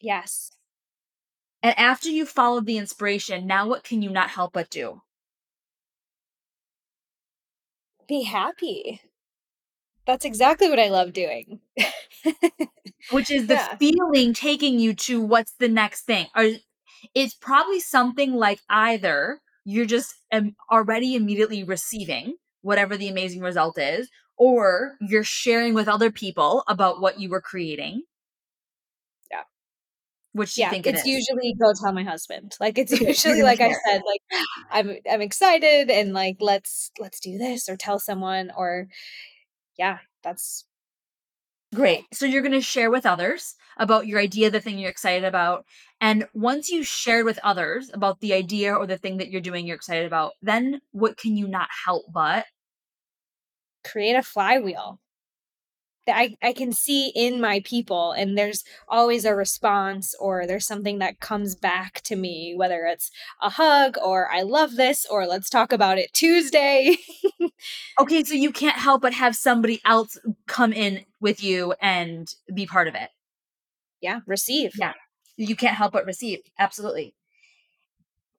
Yes. 0.00 0.50
And 1.62 1.78
after 1.78 2.10
you 2.10 2.26
followed 2.26 2.66
the 2.66 2.76
inspiration, 2.76 3.46
now 3.46 3.66
what 3.66 3.84
can 3.84 4.02
you 4.02 4.10
not 4.10 4.30
help 4.30 4.52
but 4.52 4.68
do? 4.68 5.00
Be 8.06 8.24
happy. 8.24 9.00
That's 10.06 10.26
exactly 10.26 10.68
what 10.68 10.78
I 10.78 10.88
love 10.90 11.14
doing. 11.14 11.60
Which 13.10 13.30
is 13.30 13.46
the 13.46 13.54
yeah. 13.54 13.76
feeling 13.76 14.34
taking 14.34 14.78
you 14.78 14.94
to 14.94 15.22
what's 15.22 15.54
the 15.58 15.68
next 15.68 16.02
thing. 16.02 16.26
Or 16.36 16.50
it's 17.14 17.34
probably 17.34 17.80
something 17.80 18.34
like 18.34 18.60
either 18.68 19.40
you're 19.64 19.86
just 19.86 20.14
um, 20.32 20.54
already 20.70 21.14
immediately 21.14 21.64
receiving 21.64 22.34
whatever 22.60 22.96
the 22.96 23.08
amazing 23.08 23.40
result 23.40 23.78
is, 23.78 24.08
or 24.36 24.96
you're 25.00 25.24
sharing 25.24 25.74
with 25.74 25.88
other 25.88 26.10
people 26.10 26.64
about 26.68 27.00
what 27.00 27.20
you 27.20 27.28
were 27.28 27.40
creating 27.40 28.02
Yeah. 29.30 29.42
which 30.32 30.58
yeah, 30.58 30.70
think 30.70 30.86
it's 30.86 31.04
usually 31.06 31.54
go 31.60 31.72
tell 31.80 31.92
my 31.92 32.02
husband. 32.02 32.56
Like 32.60 32.78
it's 32.78 32.92
usually 33.00 33.42
like 33.42 33.60
I 33.60 33.72
said, 33.86 34.02
like 34.06 34.22
I'm 34.70 34.96
I'm 35.10 35.22
excited 35.22 35.90
and 35.90 36.12
like 36.12 36.36
let's 36.40 36.90
let's 36.98 37.20
do 37.20 37.38
this 37.38 37.68
or 37.68 37.76
tell 37.76 37.98
someone 37.98 38.50
or 38.56 38.88
yeah, 39.78 39.98
that's 40.22 40.64
great. 41.74 42.04
So 42.12 42.26
you're 42.26 42.42
going 42.42 42.52
to 42.52 42.60
share 42.60 42.90
with 42.90 43.06
others 43.06 43.54
about 43.76 44.06
your 44.06 44.20
idea, 44.20 44.50
the 44.50 44.60
thing 44.60 44.78
you're 44.78 44.90
excited 44.90 45.24
about. 45.24 45.64
And 46.00 46.26
once 46.34 46.70
you 46.70 46.84
shared 46.84 47.24
with 47.24 47.38
others 47.42 47.90
about 47.92 48.20
the 48.20 48.32
idea 48.34 48.74
or 48.74 48.86
the 48.86 48.98
thing 48.98 49.18
that 49.18 49.30
you're 49.30 49.40
doing 49.40 49.66
you're 49.66 49.76
excited 49.76 50.06
about, 50.06 50.32
then 50.42 50.80
what 50.92 51.16
can 51.16 51.36
you 51.36 51.48
not 51.48 51.68
help 51.84 52.04
but 52.12 52.46
create 53.84 54.16
a 54.16 54.22
flywheel 54.22 55.00
that 56.06 56.16
I, 56.16 56.36
I 56.42 56.52
can 56.52 56.72
see 56.72 57.08
in 57.14 57.40
my 57.40 57.60
people 57.64 58.12
and 58.12 58.36
there's 58.36 58.62
always 58.88 59.24
a 59.24 59.34
response 59.34 60.14
or 60.20 60.46
there's 60.46 60.66
something 60.66 60.98
that 60.98 61.20
comes 61.20 61.54
back 61.54 62.02
to 62.02 62.16
me 62.16 62.54
whether 62.56 62.84
it's 62.84 63.10
a 63.40 63.50
hug 63.50 63.96
or 64.04 64.30
i 64.30 64.42
love 64.42 64.76
this 64.76 65.06
or 65.10 65.26
let's 65.26 65.48
talk 65.48 65.72
about 65.72 65.98
it 65.98 66.12
tuesday. 66.12 66.96
Okay 67.98 68.24
so 68.24 68.34
you 68.34 68.50
can't 68.50 68.76
help 68.76 69.02
but 69.02 69.12
have 69.14 69.36
somebody 69.36 69.80
else 69.84 70.18
come 70.46 70.72
in 70.72 71.04
with 71.20 71.42
you 71.42 71.74
and 71.80 72.28
be 72.52 72.66
part 72.66 72.88
of 72.88 72.94
it. 72.94 73.10
Yeah 74.00 74.20
receive. 74.26 74.72
Yeah 74.76 74.94
you 75.36 75.56
can't 75.56 75.76
help 75.76 75.92
but 75.92 76.06
receive 76.06 76.40
absolutely. 76.58 77.14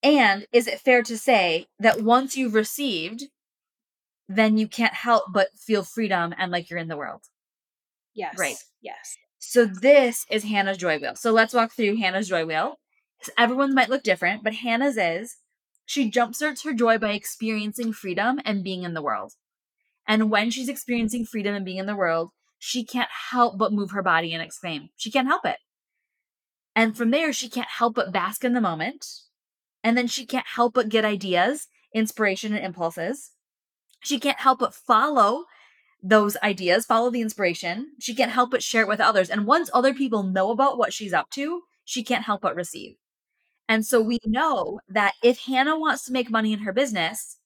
And 0.04 0.46
is 0.52 0.68
it 0.68 0.80
fair 0.80 1.02
to 1.04 1.18
say 1.18 1.68
that 1.80 2.02
once 2.02 2.38
you've 2.38 2.54
received 2.54 3.24
then 4.28 4.58
you 4.58 4.68
can't 4.68 4.94
help 4.94 5.26
but 5.32 5.50
feel 5.58 5.84
freedom 5.84 6.34
and 6.38 6.52
like 6.52 6.70
you're 6.70 6.80
in 6.80 6.88
the 6.88 6.98
world 6.98 7.22
Yes. 8.16 8.36
Right. 8.40 8.58
Yes. 8.82 9.18
So 9.40 9.66
this 9.66 10.26
is 10.32 10.46
Hannah's 10.46 10.78
joy 10.78 10.98
wheel. 10.98 11.16
So 11.16 11.32
let's 11.32 11.54
walk 11.54 11.74
through 11.74 11.98
Hannah's 11.98 12.30
joy 12.30 12.46
wheel. 12.46 12.80
Everyone 13.38 13.76
might 13.76 13.90
look 13.90 14.04
different, 14.04 14.44
but 14.44 14.56
Hannah's 14.56 14.98
is 14.98 15.36
she 15.86 16.10
jumpstarts 16.10 16.64
her 16.64 16.74
joy 16.74 16.98
by 16.98 17.12
experiencing 17.12 17.94
freedom 17.94 18.40
and 18.44 18.64
being 18.64 18.84
in 18.84 18.94
the 18.94 19.02
world. 19.02 19.34
And 20.08 20.32
when 20.32 20.50
she's 20.50 20.70
experiencing 20.70 21.26
freedom 21.26 21.54
and 21.54 21.66
being 21.66 21.78
in 21.78 21.86
the 21.86 21.96
world, 21.96 22.32
she 22.58 22.84
can't 22.84 23.10
help 23.32 23.58
but 23.58 23.74
move 23.74 23.92
her 23.92 24.02
body 24.02 24.34
and 24.34 24.42
exclaim. 24.42 24.90
She 24.96 25.12
can't 25.12 25.28
help 25.28 25.46
it. 25.46 25.58
And 26.76 26.98
from 26.98 27.12
there, 27.12 27.34
she 27.34 27.50
can't 27.50 27.68
help 27.68 27.96
but 27.96 28.12
bask 28.12 28.44
in 28.44 28.54
the 28.54 28.62
moment. 28.62 29.06
And 29.84 29.98
then 29.98 30.08
she 30.08 30.26
can't 30.26 30.48
help 30.48 30.74
but 30.74 30.90
get 30.90 31.06
ideas, 31.06 31.68
inspiration, 31.94 32.54
and 32.54 32.66
impulses. 32.66 33.32
She 34.06 34.20
can't 34.20 34.40
help 34.40 34.60
but 34.60 34.76
follow 34.76 35.46
those 36.04 36.38
ideas, 36.44 36.86
follow 36.86 37.10
the 37.10 37.22
inspiration. 37.22 37.94
She 38.00 38.14
can't 38.14 38.32
help 38.32 38.52
but 38.52 38.62
share 38.62 38.84
it 38.84 38.88
with 38.88 39.00
others. 39.00 39.32
And 39.32 39.48
once 39.48 39.72
other 39.74 39.96
people 39.96 40.22
know 40.22 40.52
about 40.52 40.78
what 40.78 40.94
she's 40.94 41.14
up 41.14 41.32
to, 41.32 41.64
she 41.84 42.04
can't 42.04 42.24
help 42.24 42.42
but 42.42 42.56
receive. 42.56 42.98
And 43.68 43.84
so 43.84 44.00
we 44.00 44.20
know 44.24 44.80
that 44.88 45.14
if 45.24 45.40
Hannah 45.40 45.80
wants 45.80 46.06
to 46.06 46.12
make 46.12 46.30
money 46.30 46.54
in 46.54 46.60
her 46.60 46.72
business, 46.72 47.40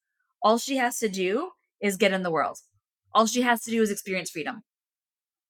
all 0.44 0.58
she 0.58 0.76
has 0.76 1.00
to 1.00 1.08
do 1.08 1.52
is 1.82 1.96
get 1.96 2.12
in 2.12 2.24
the 2.24 2.32
world. 2.32 2.58
All 3.14 3.26
she 3.26 3.42
has 3.44 3.64
to 3.64 3.72
do 3.72 3.82
is 3.82 3.90
experience 3.90 4.30
freedom. 4.30 4.64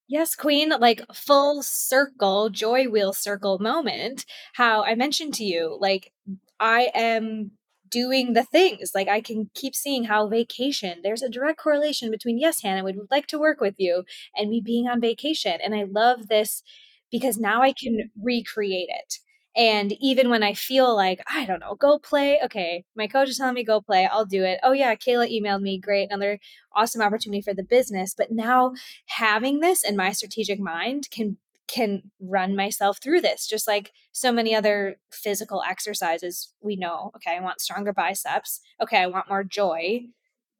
Yes, 0.08 0.36
Queen, 0.36 0.70
like 0.80 1.02
full 1.12 1.64
circle, 1.64 2.50
joy 2.50 2.88
wheel 2.88 3.14
circle 3.14 3.58
moment. 3.58 4.26
How 4.54 4.84
I 4.84 4.94
mentioned 4.94 5.34
to 5.36 5.44
you, 5.44 5.76
like, 5.80 6.12
I 6.60 6.92
am 6.94 7.52
doing 7.90 8.34
the 8.34 8.44
things. 8.44 8.92
Like 8.96 9.08
I 9.08 9.22
can 9.22 9.50
keep 9.54 9.76
seeing 9.76 10.06
how 10.06 10.28
vacation, 10.28 11.00
there's 11.04 11.24
a 11.24 11.30
direct 11.30 11.60
correlation 11.60 12.12
between, 12.12 12.40
yes, 12.40 12.62
Hannah, 12.62 12.84
would 12.84 12.98
like 13.12 13.28
to 13.28 13.40
work 13.40 13.62
with 13.62 13.76
you 13.78 14.04
and 14.36 14.50
me 14.50 14.62
being 14.64 14.88
on 14.88 15.02
vacation. 15.02 15.60
And 15.64 15.76
I 15.76 15.84
love 15.84 16.28
this 16.28 16.64
because 17.12 17.38
now 17.38 17.62
I 17.62 17.74
can 17.74 18.12
recreate 18.22 18.90
it. 18.90 19.16
And 19.56 19.94
even 20.00 20.30
when 20.30 20.44
I 20.44 20.54
feel 20.54 20.96
like, 20.96 21.22
I 21.28 21.46
don't 21.46 21.60
know, 21.60 21.76
go 21.76 21.98
play, 21.98 22.40
okay, 22.46 22.86
my 22.96 23.08
coach 23.08 23.30
is 23.30 23.38
telling 23.38 23.56
me 23.56 23.64
go 23.64 23.82
play, 23.82 24.06
I'll 24.06 24.26
do 24.26 24.44
it. 24.44 24.60
Oh, 24.64 24.74
yeah, 24.74 24.94
Kaela 24.96 25.30
emailed 25.30 25.62
me, 25.62 25.80
great, 25.80 26.06
another 26.06 26.40
awesome 26.74 27.02
opportunity 27.02 27.42
for 27.42 27.54
the 27.54 27.64
business. 27.64 28.14
But 28.16 28.32
now 28.32 28.74
having 29.08 29.60
this 29.60 29.84
in 29.84 29.98
my 29.98 30.12
strategic 30.12 30.60
mind 30.60 31.10
can 31.12 31.38
can 31.70 32.02
run 32.20 32.56
myself 32.56 32.98
through 33.02 33.22
this 33.22 33.48
just 33.48 33.68
like 33.68 33.92
so 34.12 34.32
many 34.32 34.56
other 34.56 34.98
physical 35.12 35.62
exercises 35.70 36.54
we 36.62 36.76
know 36.76 37.12
okay 37.16 37.38
i 37.38 37.42
want 37.42 37.62
stronger 37.62 37.94
biceps. 37.94 38.62
Okay 38.82 38.98
i 38.98 39.08
want 39.08 39.30
more 39.30 39.44
joy. 39.44 40.02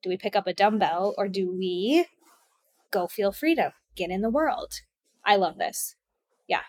Do 0.04 0.10
we 0.10 0.18
pick 0.18 0.36
up 0.36 0.48
a 0.48 0.54
dumbbell 0.54 1.16
or 1.18 1.28
do 1.28 1.52
we 1.52 2.06
go 2.92 3.08
feel 3.08 3.34
freedom? 3.34 3.74
Get 3.96 4.12
in 4.12 4.22
the 4.22 4.30
world. 4.30 4.72
I 5.26 5.36
love 5.36 5.58
this. 5.58 5.96
Yeah. 6.48 6.62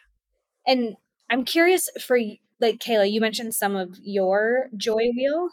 And 0.66 0.96
i'm 1.28 1.44
curious 1.44 1.88
for 2.00 2.18
like 2.60 2.78
kaela 2.78 3.10
you 3.10 3.20
mentioned 3.20 3.54
some 3.54 3.76
of 3.76 3.96
your 4.02 4.68
joy 4.76 5.10
wheel 5.16 5.50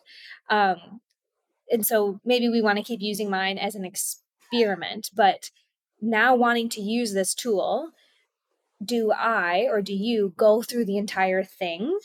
um 0.50 1.02
and 1.70 1.86
so 1.86 2.20
maybe 2.26 2.50
we 2.50 2.62
want 2.62 2.78
to 2.78 2.84
keep 2.84 3.02
using 3.02 3.30
mine 3.30 3.58
as 3.58 3.76
an 3.76 3.86
experiment 3.86 5.10
but 5.16 5.52
now 6.02 6.36
wanting 6.36 6.70
to 6.70 6.82
use 6.82 7.14
this 7.14 7.34
tool 7.34 7.92
do 8.84 9.12
I 9.12 9.68
or 9.70 9.82
do 9.82 9.94
you 9.94 10.34
go 10.38 10.62
through 10.62 10.86
the 10.86 10.98
entire 10.98 11.44
thing? 11.44 11.98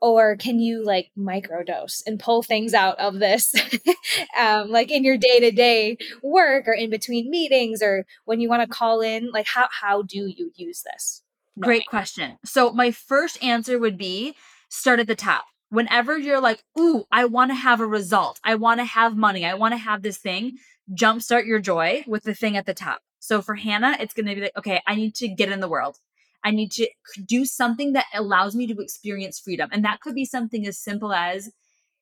Or 0.00 0.36
can 0.36 0.60
you 0.60 0.84
like 0.84 1.10
microdose 1.16 2.02
and 2.06 2.20
pull 2.20 2.42
things 2.42 2.74
out 2.74 2.98
of 2.98 3.20
this, 3.20 3.54
um, 4.38 4.70
like 4.70 4.90
in 4.90 5.02
your 5.02 5.16
day 5.16 5.40
to 5.40 5.50
day 5.50 5.96
work 6.22 6.68
or 6.68 6.74
in 6.74 6.90
between 6.90 7.30
meetings 7.30 7.82
or 7.82 8.04
when 8.26 8.38
you 8.40 8.50
want 8.50 8.62
to 8.62 8.68
call 8.68 9.00
in? 9.00 9.30
Like, 9.30 9.46
how 9.46 9.68
how 9.70 10.02
do 10.02 10.26
you 10.26 10.52
use 10.56 10.82
this? 10.82 11.22
Great 11.58 11.86
question. 11.86 12.36
So 12.44 12.72
my 12.72 12.90
first 12.90 13.42
answer 13.42 13.78
would 13.78 13.96
be 13.96 14.34
start 14.68 15.00
at 15.00 15.06
the 15.06 15.14
top. 15.14 15.46
Whenever 15.70 16.18
you're 16.18 16.40
like, 16.40 16.62
"Ooh, 16.78 17.04
I 17.10 17.24
want 17.24 17.50
to 17.52 17.54
have 17.54 17.80
a 17.80 17.86
result. 17.86 18.40
I 18.44 18.56
want 18.56 18.80
to 18.80 18.84
have 18.84 19.16
money. 19.16 19.46
I 19.46 19.54
want 19.54 19.72
to 19.72 19.78
have 19.78 20.02
this 20.02 20.18
thing." 20.18 20.58
Jumpstart 20.92 21.46
your 21.46 21.60
joy 21.60 22.04
with 22.06 22.24
the 22.24 22.34
thing 22.34 22.58
at 22.58 22.66
the 22.66 22.74
top. 22.74 23.00
So 23.24 23.40
for 23.40 23.54
Hannah, 23.54 23.96
it's 23.98 24.12
going 24.12 24.26
to 24.26 24.34
be 24.34 24.42
like, 24.42 24.58
okay, 24.58 24.82
I 24.86 24.96
need 24.96 25.14
to 25.14 25.28
get 25.28 25.50
in 25.50 25.60
the 25.60 25.68
world. 25.68 25.96
I 26.44 26.50
need 26.50 26.70
to 26.72 26.86
do 27.24 27.46
something 27.46 27.94
that 27.94 28.04
allows 28.12 28.54
me 28.54 28.66
to 28.66 28.78
experience 28.82 29.40
freedom. 29.40 29.70
And 29.72 29.82
that 29.82 30.00
could 30.00 30.14
be 30.14 30.26
something 30.26 30.66
as 30.66 30.76
simple 30.76 31.10
as 31.10 31.50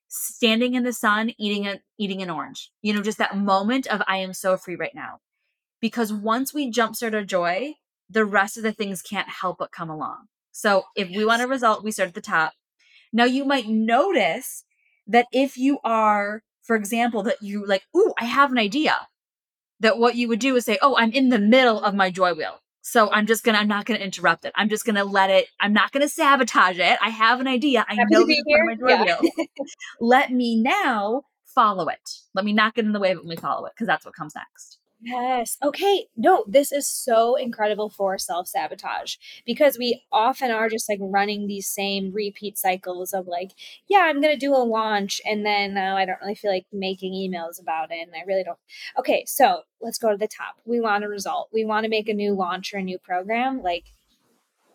standing 0.09 0.75
in 0.75 0.83
the 0.83 0.93
sun 0.93 1.31
eating 1.39 1.69
a 1.69 1.81
eating 1.97 2.23
an 2.23 2.29
orange. 2.29 2.73
You 2.83 2.93
know, 2.93 3.03
just 3.03 3.19
that 3.19 3.37
moment 3.37 3.87
of 3.87 4.03
I 4.09 4.17
am 4.17 4.33
so 4.33 4.57
free 4.57 4.75
right 4.75 4.97
now. 4.97 5.21
Because 5.81 6.13
once 6.13 6.53
we 6.53 6.73
jumpstart 6.73 7.15
our 7.15 7.23
joy, 7.23 7.75
the 8.11 8.25
rest 8.25 8.57
of 8.57 8.65
the 8.65 8.73
things 8.73 9.01
can't 9.01 9.29
help 9.29 9.59
but 9.59 9.71
come 9.71 9.91
along. 9.91 10.27
So 10.51 10.87
if 10.97 11.09
we 11.09 11.25
want 11.25 11.41
a 11.41 11.47
result, 11.47 11.85
we 11.85 11.93
start 11.93 12.09
at 12.09 12.15
the 12.17 12.21
top. 12.21 12.55
Now 13.13 13.27
you 13.27 13.45
might 13.45 13.69
notice 13.69 14.65
that 15.07 15.27
if 15.33 15.57
you 15.57 15.79
are, 15.85 16.43
for 16.65 16.75
example, 16.75 17.23
that 17.23 17.41
you 17.41 17.65
like, 17.65 17.85
ooh, 17.97 18.13
I 18.19 18.25
have 18.25 18.51
an 18.51 18.59
idea 18.59 18.97
that 19.83 19.99
what 19.99 20.17
you 20.17 20.29
would 20.29 20.41
do 20.41 20.57
is 20.57 20.65
say, 20.65 20.79
Oh, 20.81 20.97
I'm 20.97 21.13
in 21.13 21.29
the 21.29 21.39
middle 21.39 21.81
of 21.83 21.95
my 21.95 22.11
joy 22.11 22.35
wheel. 22.35 22.59
So 22.81 23.11
I'm 23.13 23.27
just 23.27 23.45
gonna, 23.45 23.59
I'm 23.59 23.69
not 23.69 23.85
gonna 23.85 24.01
interrupt 24.01 24.45
it. 24.45 24.53
I'm 24.57 24.69
just 24.69 24.85
gonna 24.85 25.05
let 25.05 25.31
it, 25.31 25.47
I'm 25.61 25.73
not 25.73 25.93
gonna 25.93 26.09
sabotage 26.09 26.79
it. 26.79 26.99
I 27.01 27.11
have 27.11 27.41
an 27.41 27.47
idea. 27.47 27.85
I 27.89 27.95
Happy 27.95 28.07
know 28.11 28.27
this 28.27 28.39
is 28.39 28.45
my 28.47 28.75
joy 28.75 28.89
yeah. 28.89 29.05
wheel. 29.21 29.47
let 30.01 30.33
me 30.33 30.61
now 30.61 31.23
follow 31.45 31.89
it. 31.89 32.11
Let 32.35 32.45
me 32.45 32.53
not 32.53 32.75
get 32.75 32.85
in 32.85 32.93
the 32.93 33.01
way, 33.01 33.15
but 33.15 33.25
let 33.25 33.31
me 33.31 33.37
follow 33.37 33.67
it 33.67 33.73
because 33.75 33.87
that's 33.87 34.05
what 34.05 34.15
comes 34.15 34.35
next. 34.35 34.79
Yes. 35.05 35.59
Okay. 35.61 36.07
No, 36.17 36.45
this 36.47 36.71
is 36.71 36.87
so 36.87 37.35
incredible 37.35 37.91
for 37.91 38.19
self 38.19 38.47
sabotage 38.47 39.17
because 39.45 39.77
we 39.77 40.03
often 40.13 40.53
are 40.53 40.69
just 40.69 40.89
like 40.89 41.01
running 41.03 41.47
these 41.47 41.67
same 41.67 42.13
repeat 42.13 42.57
cycles 42.57 43.13
of 43.13 43.27
like, 43.27 43.51
yeah, 43.89 44.03
I'm 44.03 44.21
going 44.21 44.33
to 44.33 44.39
do 44.39 44.55
a 44.55 44.63
launch 44.63 45.21
and 45.27 45.45
then 45.45 45.77
uh, 45.77 45.97
I 45.97 46.05
don't 46.05 46.21
really 46.21 46.37
feel 46.37 46.53
like 46.53 46.67
making 46.73 47.15
emails 47.15 47.61
about 47.61 47.91
it. 47.91 48.07
And 48.07 48.13
I 48.15 48.25
really 48.27 48.45
don't. 48.45 48.59
Okay. 48.97 49.25
So 49.27 49.63
let's 49.81 49.99
go 49.99 50.11
to 50.11 50.17
the 50.17 50.29
top. 50.29 50.57
We 50.65 50.81
want 50.81 51.05
a 51.05 51.09
result. 51.09 51.49
We 51.53 51.65
want 51.65 51.83
to 51.85 51.91
make 51.91 52.09
a 52.09 52.15
new 52.15 52.33
launch 52.33 52.73
or 52.73 52.77
a 52.79 52.83
new 52.83 52.99
program. 52.99 53.61
Like, 53.61 53.87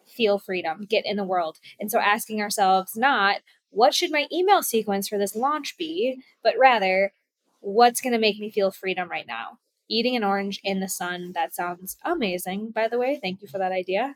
feel 0.07 0.39
freedom, 0.39 0.85
get 0.89 1.05
in 1.05 1.17
the 1.17 1.23
world. 1.23 1.57
And 1.79 1.91
so 1.91 1.99
asking 1.99 2.41
ourselves 2.41 2.95
not, 2.95 3.37
what 3.69 3.93
should 3.93 4.11
my 4.11 4.25
email 4.31 4.63
sequence 4.63 5.07
for 5.07 5.17
this 5.17 5.35
launch 5.35 5.77
be, 5.77 6.21
but 6.43 6.55
rather, 6.57 7.13
what's 7.59 8.01
going 8.01 8.13
to 8.13 8.19
make 8.19 8.39
me 8.39 8.49
feel 8.49 8.71
freedom 8.71 9.09
right 9.09 9.27
now? 9.27 9.59
Eating 9.89 10.15
an 10.15 10.23
orange 10.23 10.59
in 10.63 10.79
the 10.79 10.89
sun. 10.89 11.31
That 11.33 11.55
sounds 11.55 11.97
amazing, 12.03 12.71
by 12.71 12.87
the 12.87 12.97
way. 12.97 13.19
Thank 13.21 13.41
you 13.41 13.47
for 13.47 13.57
that 13.57 13.71
idea. 13.71 14.15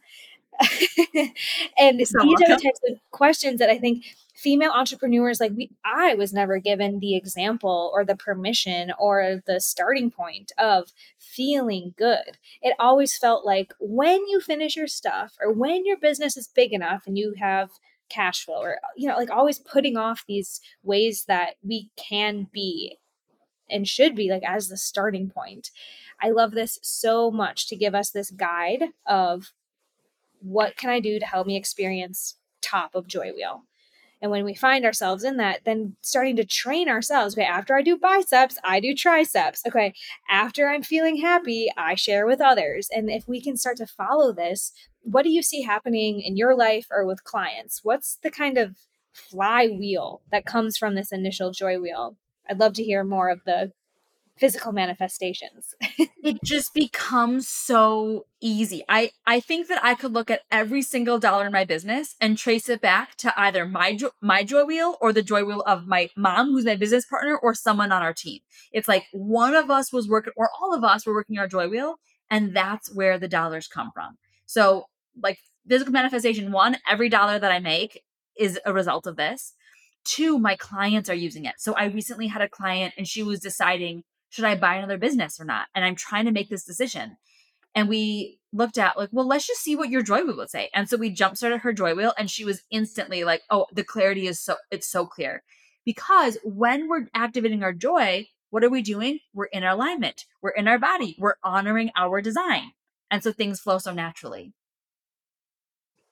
and 1.77 1.99
these 1.99 2.13
are 2.13 2.21
the 2.21 2.59
types 2.61 2.81
of 2.89 2.99
questions 3.11 3.59
that 3.59 3.69
I 3.69 3.77
think 3.77 4.03
female 4.35 4.71
entrepreneurs 4.71 5.39
like 5.39 5.53
we 5.55 5.71
I 5.85 6.15
was 6.15 6.33
never 6.33 6.59
given 6.59 6.99
the 6.99 7.15
example 7.15 7.91
or 7.93 8.03
the 8.03 8.15
permission 8.15 8.91
or 8.99 9.41
the 9.45 9.61
starting 9.61 10.11
point 10.11 10.51
of 10.57 10.91
feeling 11.17 11.93
good. 11.97 12.37
It 12.61 12.75
always 12.79 13.17
felt 13.17 13.45
like 13.45 13.73
when 13.79 14.27
you 14.27 14.39
finish 14.39 14.75
your 14.75 14.87
stuff 14.87 15.35
or 15.41 15.53
when 15.53 15.85
your 15.85 15.97
business 15.97 16.35
is 16.35 16.47
big 16.47 16.73
enough 16.73 17.03
and 17.07 17.17
you 17.17 17.35
have 17.39 17.69
cash 18.09 18.43
flow 18.43 18.61
or 18.61 18.77
you 18.97 19.07
know 19.07 19.15
like 19.15 19.31
always 19.31 19.57
putting 19.57 19.95
off 19.95 20.25
these 20.27 20.59
ways 20.83 21.25
that 21.27 21.55
we 21.63 21.89
can 21.95 22.47
be 22.51 22.97
and 23.71 23.87
should 23.87 24.15
be 24.15 24.29
like 24.29 24.43
as 24.43 24.67
the 24.67 24.77
starting 24.77 25.29
point. 25.29 25.71
I 26.21 26.29
love 26.29 26.51
this 26.51 26.79
so 26.81 27.31
much 27.31 27.67
to 27.67 27.75
give 27.75 27.95
us 27.95 28.11
this 28.11 28.29
guide 28.31 28.83
of 29.05 29.51
what 30.39 30.75
can 30.75 30.89
I 30.89 30.99
do 30.99 31.19
to 31.19 31.25
help 31.25 31.47
me 31.47 31.55
experience 31.55 32.35
top 32.61 32.95
of 32.95 33.07
joy 33.07 33.31
wheel. 33.33 33.63
And 34.21 34.29
when 34.29 34.45
we 34.45 34.53
find 34.53 34.85
ourselves 34.85 35.23
in 35.23 35.37
that, 35.37 35.61
then 35.65 35.95
starting 36.01 36.35
to 36.35 36.45
train 36.45 36.87
ourselves. 36.87 37.33
Okay, 37.33 37.43
after 37.43 37.75
I 37.75 37.81
do 37.81 37.97
biceps, 37.97 38.57
I 38.63 38.79
do 38.79 38.93
triceps. 38.93 39.63
Okay, 39.65 39.93
after 40.29 40.69
I'm 40.69 40.83
feeling 40.83 41.17
happy, 41.17 41.69
I 41.75 41.95
share 41.95 42.27
with 42.27 42.39
others. 42.39 42.87
And 42.91 43.09
if 43.09 43.27
we 43.27 43.41
can 43.41 43.57
start 43.57 43.77
to 43.77 43.87
follow 43.87 44.31
this, 44.31 44.73
what 45.01 45.23
do 45.23 45.31
you 45.31 45.41
see 45.41 45.63
happening 45.63 46.21
in 46.21 46.37
your 46.37 46.55
life 46.55 46.85
or 46.91 47.03
with 47.05 47.23
clients? 47.23 47.79
What's 47.83 48.17
the 48.21 48.29
kind 48.29 48.59
of 48.59 48.77
flywheel 49.11 50.21
that 50.31 50.45
comes 50.45 50.77
from 50.77 50.93
this 50.93 51.11
initial 51.11 51.51
joy 51.51 51.79
wheel? 51.79 52.15
I'd 52.51 52.59
love 52.59 52.73
to 52.73 52.83
hear 52.83 53.05
more 53.05 53.29
of 53.29 53.39
the 53.45 53.71
physical 54.37 54.73
manifestations. 54.73 55.73
it 56.23 56.43
just 56.43 56.73
becomes 56.73 57.47
so 57.47 58.25
easy. 58.41 58.83
I 58.89 59.11
I 59.25 59.39
think 59.39 59.67
that 59.69 59.81
I 59.83 59.95
could 59.95 60.11
look 60.11 60.29
at 60.29 60.41
every 60.51 60.81
single 60.81 61.17
dollar 61.17 61.45
in 61.45 61.51
my 61.53 61.63
business 61.63 62.15
and 62.19 62.37
trace 62.37 62.67
it 62.67 62.81
back 62.81 63.15
to 63.17 63.33
either 63.39 63.65
my 63.65 63.95
jo- 63.95 64.11
my 64.19 64.43
joy 64.43 64.65
wheel 64.65 64.97
or 64.99 65.13
the 65.13 65.21
joy 65.21 65.45
wheel 65.45 65.61
of 65.61 65.87
my 65.87 66.09
mom 66.17 66.47
who's 66.47 66.65
my 66.65 66.75
business 66.75 67.05
partner 67.05 67.37
or 67.37 67.53
someone 67.53 67.91
on 67.91 68.01
our 68.01 68.13
team. 68.13 68.39
It's 68.73 68.87
like 68.87 69.05
one 69.13 69.55
of 69.55 69.69
us 69.69 69.93
was 69.93 70.09
working 70.09 70.33
or 70.35 70.49
all 70.59 70.73
of 70.73 70.83
us 70.83 71.05
were 71.05 71.13
working 71.13 71.37
our 71.37 71.47
joy 71.47 71.69
wheel 71.69 71.99
and 72.29 72.53
that's 72.53 72.93
where 72.93 73.17
the 73.17 73.29
dollars 73.29 73.67
come 73.69 73.91
from. 73.93 74.17
So 74.45 74.87
like 75.21 75.37
physical 75.69 75.93
manifestation 75.93 76.51
one, 76.51 76.77
every 76.89 77.07
dollar 77.07 77.39
that 77.39 77.51
I 77.51 77.59
make 77.59 78.03
is 78.37 78.59
a 78.65 78.73
result 78.73 79.07
of 79.07 79.15
this. 79.15 79.53
Two, 80.03 80.39
my 80.39 80.55
clients 80.55 81.09
are 81.09 81.15
using 81.15 81.45
it. 81.45 81.55
So 81.57 81.73
I 81.73 81.85
recently 81.85 82.27
had 82.27 82.41
a 82.41 82.49
client 82.49 82.93
and 82.97 83.07
she 83.07 83.23
was 83.23 83.39
deciding 83.39 84.03
should 84.31 84.45
I 84.45 84.55
buy 84.55 84.75
another 84.75 84.97
business 84.97 85.39
or 85.39 85.45
not? 85.45 85.67
And 85.75 85.83
I'm 85.83 85.95
trying 85.95 86.25
to 86.25 86.31
make 86.31 86.49
this 86.49 86.63
decision. 86.63 87.17
And 87.75 87.89
we 87.89 88.39
looked 88.53 88.77
at 88.77 88.97
like, 88.97 89.09
well, 89.11 89.27
let's 89.27 89.45
just 89.45 89.61
see 89.61 89.75
what 89.75 89.89
your 89.89 90.01
joy 90.01 90.23
wheel 90.23 90.37
would 90.37 90.49
say. 90.49 90.69
And 90.73 90.89
so 90.89 90.97
we 90.97 91.09
jump 91.09 91.37
started 91.37 91.59
her 91.59 91.73
joy 91.73 91.95
wheel 91.95 92.13
and 92.17 92.31
she 92.31 92.45
was 92.45 92.63
instantly 92.71 93.23
like, 93.23 93.41
oh, 93.49 93.67
the 93.73 93.83
clarity 93.83 94.27
is 94.27 94.39
so 94.39 94.55
it's 94.71 94.87
so 94.87 95.05
clear. 95.05 95.43
Because 95.85 96.37
when 96.43 96.87
we're 96.87 97.07
activating 97.13 97.63
our 97.63 97.73
joy, 97.73 98.27
what 98.49 98.63
are 98.63 98.69
we 98.69 98.81
doing? 98.81 99.19
We're 99.33 99.45
in 99.45 99.63
alignment. 99.63 100.25
We're 100.41 100.51
in 100.51 100.67
our 100.67 100.79
body. 100.79 101.15
We're 101.19 101.35
honoring 101.43 101.91
our 101.95 102.21
design. 102.21 102.71
And 103.09 103.23
so 103.23 103.31
things 103.31 103.59
flow 103.59 103.79
so 103.79 103.93
naturally. 103.93 104.53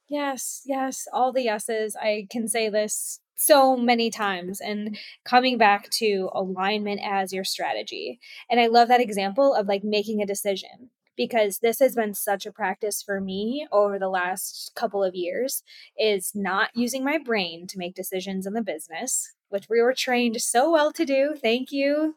Yes, 0.09 0.61
yes, 0.65 1.07
all 1.13 1.31
the 1.31 1.43
yeses. 1.43 1.95
I 1.95 2.27
can 2.31 2.47
say 2.47 2.67
this 2.67 3.19
so 3.39 3.77
many 3.77 4.11
times 4.11 4.59
and 4.59 4.97
coming 5.23 5.57
back 5.57 5.89
to 5.89 6.29
alignment 6.33 6.99
as 7.03 7.31
your 7.31 7.45
strategy. 7.45 8.19
And 8.49 8.59
I 8.59 8.67
love 8.67 8.89
that 8.89 8.99
example 8.99 9.53
of 9.53 9.67
like 9.67 9.83
making 9.83 10.21
a 10.21 10.25
decision 10.25 10.89
because 11.15 11.59
this 11.59 11.79
has 11.79 11.95
been 11.95 12.13
such 12.13 12.45
a 12.45 12.51
practice 12.51 13.01
for 13.01 13.19
me 13.21 13.65
over 13.71 13.97
the 13.97 14.09
last 14.09 14.71
couple 14.75 15.03
of 15.03 15.15
years 15.15 15.63
is 15.97 16.31
not 16.35 16.69
using 16.75 17.03
my 17.03 17.17
brain 17.17 17.65
to 17.67 17.77
make 17.77 17.95
decisions 17.95 18.45
in 18.45 18.53
the 18.53 18.61
business, 18.61 19.33
which 19.47 19.67
we 19.69 19.81
were 19.81 19.93
trained 19.93 20.41
so 20.41 20.71
well 20.71 20.91
to 20.91 21.05
do. 21.05 21.33
Thank 21.41 21.71
you 21.71 22.15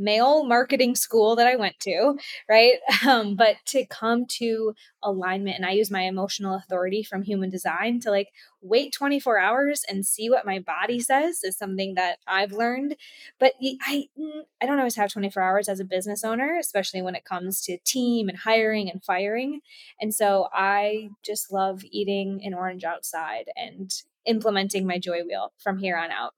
male 0.00 0.44
marketing 0.44 0.94
school 0.96 1.36
that 1.36 1.46
I 1.46 1.56
went 1.56 1.78
to, 1.80 2.16
right? 2.48 2.74
Um, 3.06 3.34
but 3.34 3.56
to 3.66 3.86
come 3.86 4.26
to 4.38 4.74
alignment, 5.02 5.56
and 5.56 5.64
I 5.64 5.70
use 5.72 5.90
my 5.90 6.02
emotional 6.02 6.54
authority 6.54 7.02
from 7.02 7.22
human 7.22 7.48
design 7.50 7.98
to 8.00 8.10
like 8.10 8.28
wait 8.60 8.92
24 8.92 9.38
hours 9.38 9.84
and 9.88 10.04
see 10.06 10.28
what 10.28 10.44
my 10.44 10.58
body 10.58 11.00
says 11.00 11.42
is 11.42 11.56
something 11.56 11.94
that 11.94 12.18
I've 12.26 12.52
learned. 12.52 12.96
But 13.38 13.54
I, 13.82 14.08
mm, 14.18 14.42
I 14.60 14.66
don't 14.66 14.78
always 14.78 14.96
have 14.96 15.10
24 15.10 15.42
hours 15.42 15.68
as 15.68 15.80
a 15.80 15.84
business 15.84 16.24
owner, 16.24 16.56
especially 16.58 17.02
when 17.02 17.14
it 17.14 17.24
comes 17.24 17.62
to 17.62 17.78
team 17.84 18.28
and 18.28 18.38
hiring 18.38 18.90
and 18.90 19.02
firing. 19.02 19.60
And 20.00 20.14
so 20.14 20.48
I 20.52 21.10
just 21.24 21.52
love 21.52 21.82
eating 21.90 22.40
an 22.44 22.54
orange 22.54 22.84
outside 22.84 23.46
and 23.56 23.90
implementing 24.26 24.86
my 24.86 24.98
joy 24.98 25.22
wheel 25.24 25.52
from 25.58 25.78
here 25.78 25.96
on 25.96 26.10
out. 26.10 26.34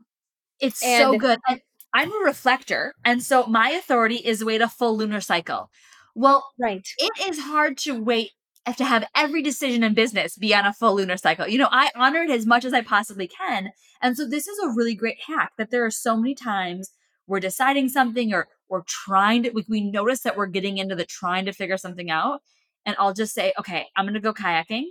It's 0.61 0.83
and 0.83 1.13
so 1.13 1.19
good. 1.19 1.39
I- 1.47 1.63
I'm 1.95 2.13
a 2.13 2.25
reflector, 2.25 2.95
and 3.05 3.23
so 3.23 3.47
my 3.47 3.71
authority 3.71 4.17
is 4.17 4.45
wait 4.45 4.63
a 4.63 4.69
full 4.69 4.97
lunar 4.97 5.21
cycle. 5.21 5.71
Well, 6.15 6.45
right. 6.59 6.87
It 6.99 7.29
is 7.29 7.39
hard 7.41 7.77
to 7.79 8.03
wait 8.03 8.31
to 8.77 8.85
have 8.85 9.09
every 9.17 9.43
decision 9.43 9.83
in 9.83 9.95
business 9.95 10.37
be 10.37 10.55
on 10.55 10.65
a 10.65 10.73
full 10.73 10.95
lunar 10.95 11.17
cycle. 11.17 11.49
You 11.49 11.59
know, 11.59 11.69
I 11.71 11.91
honor 11.97 12.23
it 12.23 12.31
as 12.31 12.47
much 12.47 12.65
as 12.65 12.73
I 12.73 12.81
possibly 12.81 13.27
can. 13.27 13.71
And 14.01 14.17
so 14.17 14.29
this 14.29 14.47
is 14.47 14.59
a 14.59 14.71
really 14.71 14.95
great 14.95 15.19
hack 15.27 15.53
that 15.59 15.71
there 15.71 15.85
are 15.85 15.91
so 15.91 16.17
many 16.17 16.35
times 16.35 16.91
we're 17.27 17.41
deciding 17.41 17.89
something 17.89 18.33
or 18.33 18.49
we're 18.69 18.83
trying 18.87 19.43
to 19.45 19.51
we, 19.51 19.65
we 19.69 19.91
notice 19.91 20.21
that 20.21 20.37
we're 20.37 20.47
getting 20.47 20.79
into 20.79 20.95
the 20.95 21.05
trying 21.05 21.45
to 21.47 21.53
figure 21.53 21.77
something 21.77 22.11
out. 22.11 22.41
And 22.87 22.97
I'll 22.99 23.15
just 23.15 23.35
say, 23.35 23.53
okay, 23.59 23.87
I'm 23.97 24.07
gonna 24.07 24.21
go 24.21 24.33
kayaking. 24.33 24.87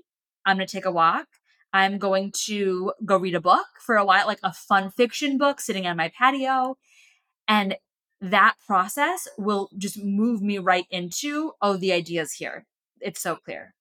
I'm 0.45 0.57
gonna 0.57 0.67
take 0.67 0.85
a 0.85 0.91
walk. 0.91 1.27
I'm 1.73 1.97
going 1.97 2.33
to 2.45 2.91
go 3.05 3.17
read 3.17 3.35
a 3.35 3.41
book 3.41 3.65
for 3.85 3.95
a 3.95 4.05
while, 4.05 4.27
like 4.27 4.39
a 4.43 4.51
fun 4.51 4.91
fiction 4.91 5.37
book 5.37 5.61
sitting 5.61 5.87
on 5.87 5.95
my 5.95 6.11
patio. 6.17 6.77
And 7.51 7.75
that 8.21 8.55
process 8.65 9.27
will 9.37 9.69
just 9.77 10.01
move 10.01 10.41
me 10.41 10.57
right 10.57 10.85
into, 10.89 11.51
oh, 11.61 11.75
the 11.75 11.91
ideas 11.91 12.31
here. 12.31 12.65
It's 13.01 13.21
so 13.21 13.35
clear. 13.35 13.73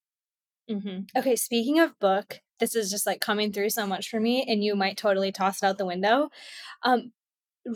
Mm-hmm. 0.68 1.16
Okay, 1.16 1.36
speaking 1.36 1.78
of 1.78 1.96
book, 2.00 2.40
this 2.58 2.74
is 2.74 2.90
just 2.90 3.06
like 3.06 3.20
coming 3.20 3.52
through 3.52 3.70
so 3.70 3.86
much 3.86 4.08
for 4.08 4.18
me, 4.18 4.44
and 4.48 4.64
you 4.64 4.74
might 4.74 4.96
totally 4.96 5.30
toss 5.30 5.62
it 5.62 5.66
out 5.66 5.78
the 5.78 5.86
window. 5.86 6.30
Um, 6.82 7.12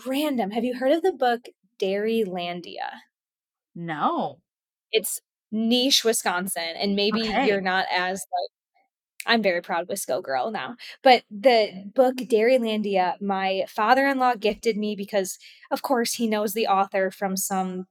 random. 0.04 0.50
Have 0.50 0.64
you 0.64 0.74
heard 0.74 0.90
of 0.90 1.02
the 1.02 1.12
book 1.12 1.42
Dairylandia? 1.78 2.90
No. 3.76 4.40
It's 4.90 5.20
niche 5.52 6.04
Wisconsin, 6.04 6.74
and 6.76 6.96
maybe 6.96 7.22
okay. 7.22 7.46
you're 7.46 7.60
not 7.60 7.86
as 7.92 8.14
like 8.32 8.50
I'm 9.26 9.42
very 9.42 9.62
proud 9.62 9.88
Wisco 9.88 10.22
girl 10.22 10.50
now. 10.50 10.76
But 11.02 11.24
the 11.30 11.84
book 11.94 12.16
Dairylandia, 12.16 13.20
my 13.20 13.64
father-in-law 13.68 14.36
gifted 14.36 14.76
me 14.76 14.94
because 14.96 15.38
of 15.70 15.82
course 15.82 16.14
he 16.14 16.26
knows 16.26 16.52
the 16.52 16.66
author 16.66 17.10
from 17.10 17.36
some 17.36 17.86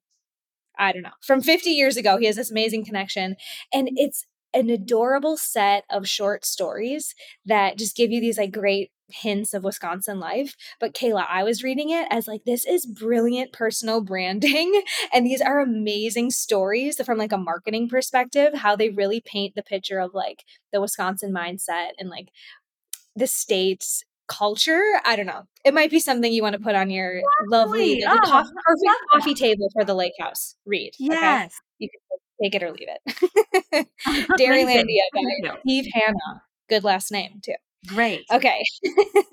I 0.77 0.91
don't 0.91 1.03
know, 1.03 1.11
from 1.21 1.41
50 1.41 1.69
years 1.69 1.97
ago. 1.97 2.17
He 2.17 2.25
has 2.25 2.35
this 2.35 2.51
amazing 2.51 2.85
connection 2.85 3.35
and 3.71 3.89
it's 3.95 4.25
an 4.53 4.69
adorable 4.69 5.37
set 5.37 5.83
of 5.89 6.07
short 6.07 6.45
stories 6.45 7.15
that 7.45 7.77
just 7.77 7.95
give 7.95 8.11
you 8.11 8.21
these 8.21 8.37
like 8.37 8.51
great 8.51 8.91
hints 9.09 9.53
of 9.53 9.63
Wisconsin 9.63 10.19
life. 10.19 10.55
But 10.79 10.93
Kaela, 10.93 11.25
I 11.29 11.43
was 11.43 11.63
reading 11.63 11.89
it 11.89 12.07
as 12.09 12.27
like, 12.27 12.43
this 12.45 12.65
is 12.65 12.85
brilliant 12.85 13.53
personal 13.53 14.01
branding. 14.01 14.81
And 15.13 15.25
these 15.25 15.41
are 15.41 15.59
amazing 15.59 16.31
stories 16.31 16.99
from 17.03 17.17
like 17.17 17.31
a 17.31 17.37
marketing 17.37 17.87
perspective, 17.89 18.53
how 18.53 18.75
they 18.75 18.89
really 18.89 19.21
paint 19.21 19.53
the 19.53 19.61
picture 19.61 19.99
of 19.99 20.13
like 20.13 20.43
the 20.71 20.81
Wisconsin 20.81 21.31
mindset 21.31 21.89
and 21.99 22.09
like 22.09 22.29
the 23.15 23.27
state's 23.27 24.03
culture. 24.27 24.81
I 25.05 25.15
don't 25.15 25.25
know. 25.25 25.43
It 25.63 25.73
might 25.73 25.91
be 25.91 25.99
something 25.99 26.31
you 26.31 26.41
want 26.41 26.53
to 26.53 26.61
put 26.61 26.75
on 26.75 26.89
your 26.89 27.21
lovely, 27.47 28.03
oh, 28.07 28.17
coffee, 28.23 28.49
perfect 28.65 28.91
coffee 29.11 29.33
table 29.35 29.69
for 29.73 29.83
the 29.83 29.93
lake 29.93 30.13
house 30.19 30.55
read. 30.65 30.93
Yes. 30.97 31.45
Okay? 31.45 31.51
You 31.79 31.89
can 31.89 32.19
take 32.43 32.55
it 32.55 32.63
or 32.63 32.71
leave 32.71 32.87
it. 32.89 33.87
Dairylandia 34.39 35.01
by 35.13 35.59
Steve 35.61 35.85
Hanna. 35.93 36.43
Good 36.69 36.83
last 36.83 37.11
name, 37.11 37.39
too. 37.43 37.53
Great. 37.87 38.25
Okay. 38.31 38.63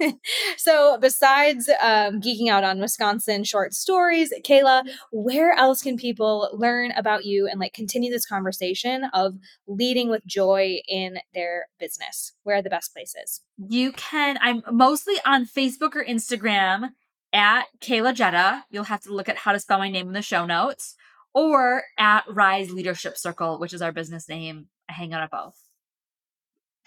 so, 0.57 0.99
besides 1.01 1.69
um, 1.81 2.21
geeking 2.21 2.49
out 2.49 2.65
on 2.65 2.81
Wisconsin 2.81 3.45
short 3.45 3.75
stories, 3.75 4.33
Kaela, 4.45 4.83
where 5.13 5.53
else 5.53 5.83
can 5.83 5.97
people 5.97 6.49
learn 6.53 6.91
about 6.93 7.25
you 7.25 7.47
and 7.47 7.61
like 7.61 7.73
continue 7.73 8.11
this 8.11 8.27
conversation 8.27 9.05
of 9.15 9.35
leading 9.69 10.11
with 10.11 10.27
joy 10.27 10.81
in 10.89 11.19
their 11.33 11.67
business? 11.79 12.33
Where 12.43 12.57
are 12.57 12.63
the 12.63 12.71
best 12.71 12.93
places? 12.93 13.41
You 13.57 13.93
can, 13.93 14.39
I'm 14.41 14.63
mostly 14.71 15.15
on 15.25 15.47
Facebook 15.47 15.95
or 15.95 16.05
Instagram 16.05 16.91
at 17.33 17.67
Kaela 17.81 18.17
Gedda. 18.17 18.65
You'll 18.71 18.85
have 18.85 19.03
to 19.03 19.15
look 19.15 19.29
at 19.29 19.37
how 19.37 19.53
to 19.53 19.61
spell 19.61 19.79
my 19.79 19.91
name 19.91 20.09
in 20.09 20.13
the 20.13 20.23
show 20.23 20.45
notes 20.45 20.97
or 21.33 21.85
at 21.99 22.25
Rise 22.29 22.73
Leadership 22.73 23.17
Circle, 23.17 23.61
which 23.61 23.73
is 23.73 23.83
our 23.83 23.93
business 23.93 24.29
name. 24.29 24.67
I 24.89 24.93
hang 24.95 25.13
out 25.13 25.23
at 25.23 25.31
both. 25.31 25.70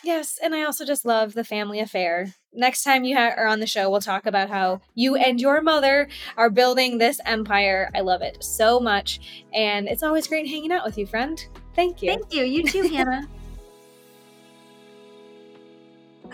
Yes, 0.03 0.37
and 0.43 0.53
I 0.53 0.63
also 0.63 0.85
just 0.85 1.05
love 1.05 1.33
the 1.33 1.45
family 1.45 1.79
affair. 1.79 2.33
Next 2.53 2.83
time 2.83 3.05
you 3.05 3.15
ha- 3.15 3.33
are 3.37 3.47
on 3.47 3.61
the 3.61 3.65
show, 3.67 3.89
we'll 3.89 4.01
talk 4.01 4.25
about 4.25 4.49
how 4.49 4.81
you 4.95 5.15
and 5.15 5.39
your 5.39 5.61
mother 5.61 6.09
are 6.35 6.49
building 6.49 6.97
this 6.97 7.21
empire. 7.25 7.89
I 7.95 8.01
love 8.01 8.21
it 8.21 8.43
so 8.43 8.81
much, 8.81 9.45
and 9.53 9.87
it's 9.87 10.03
always 10.03 10.27
great 10.27 10.47
hanging 10.47 10.73
out 10.73 10.85
with 10.85 10.97
you, 10.97 11.07
friend. 11.07 11.43
Thank 11.73 12.01
you. 12.01 12.09
Thank 12.09 12.33
you. 12.33 12.43
You 12.43 12.63
too, 12.63 12.81
Hannah. 12.93 13.29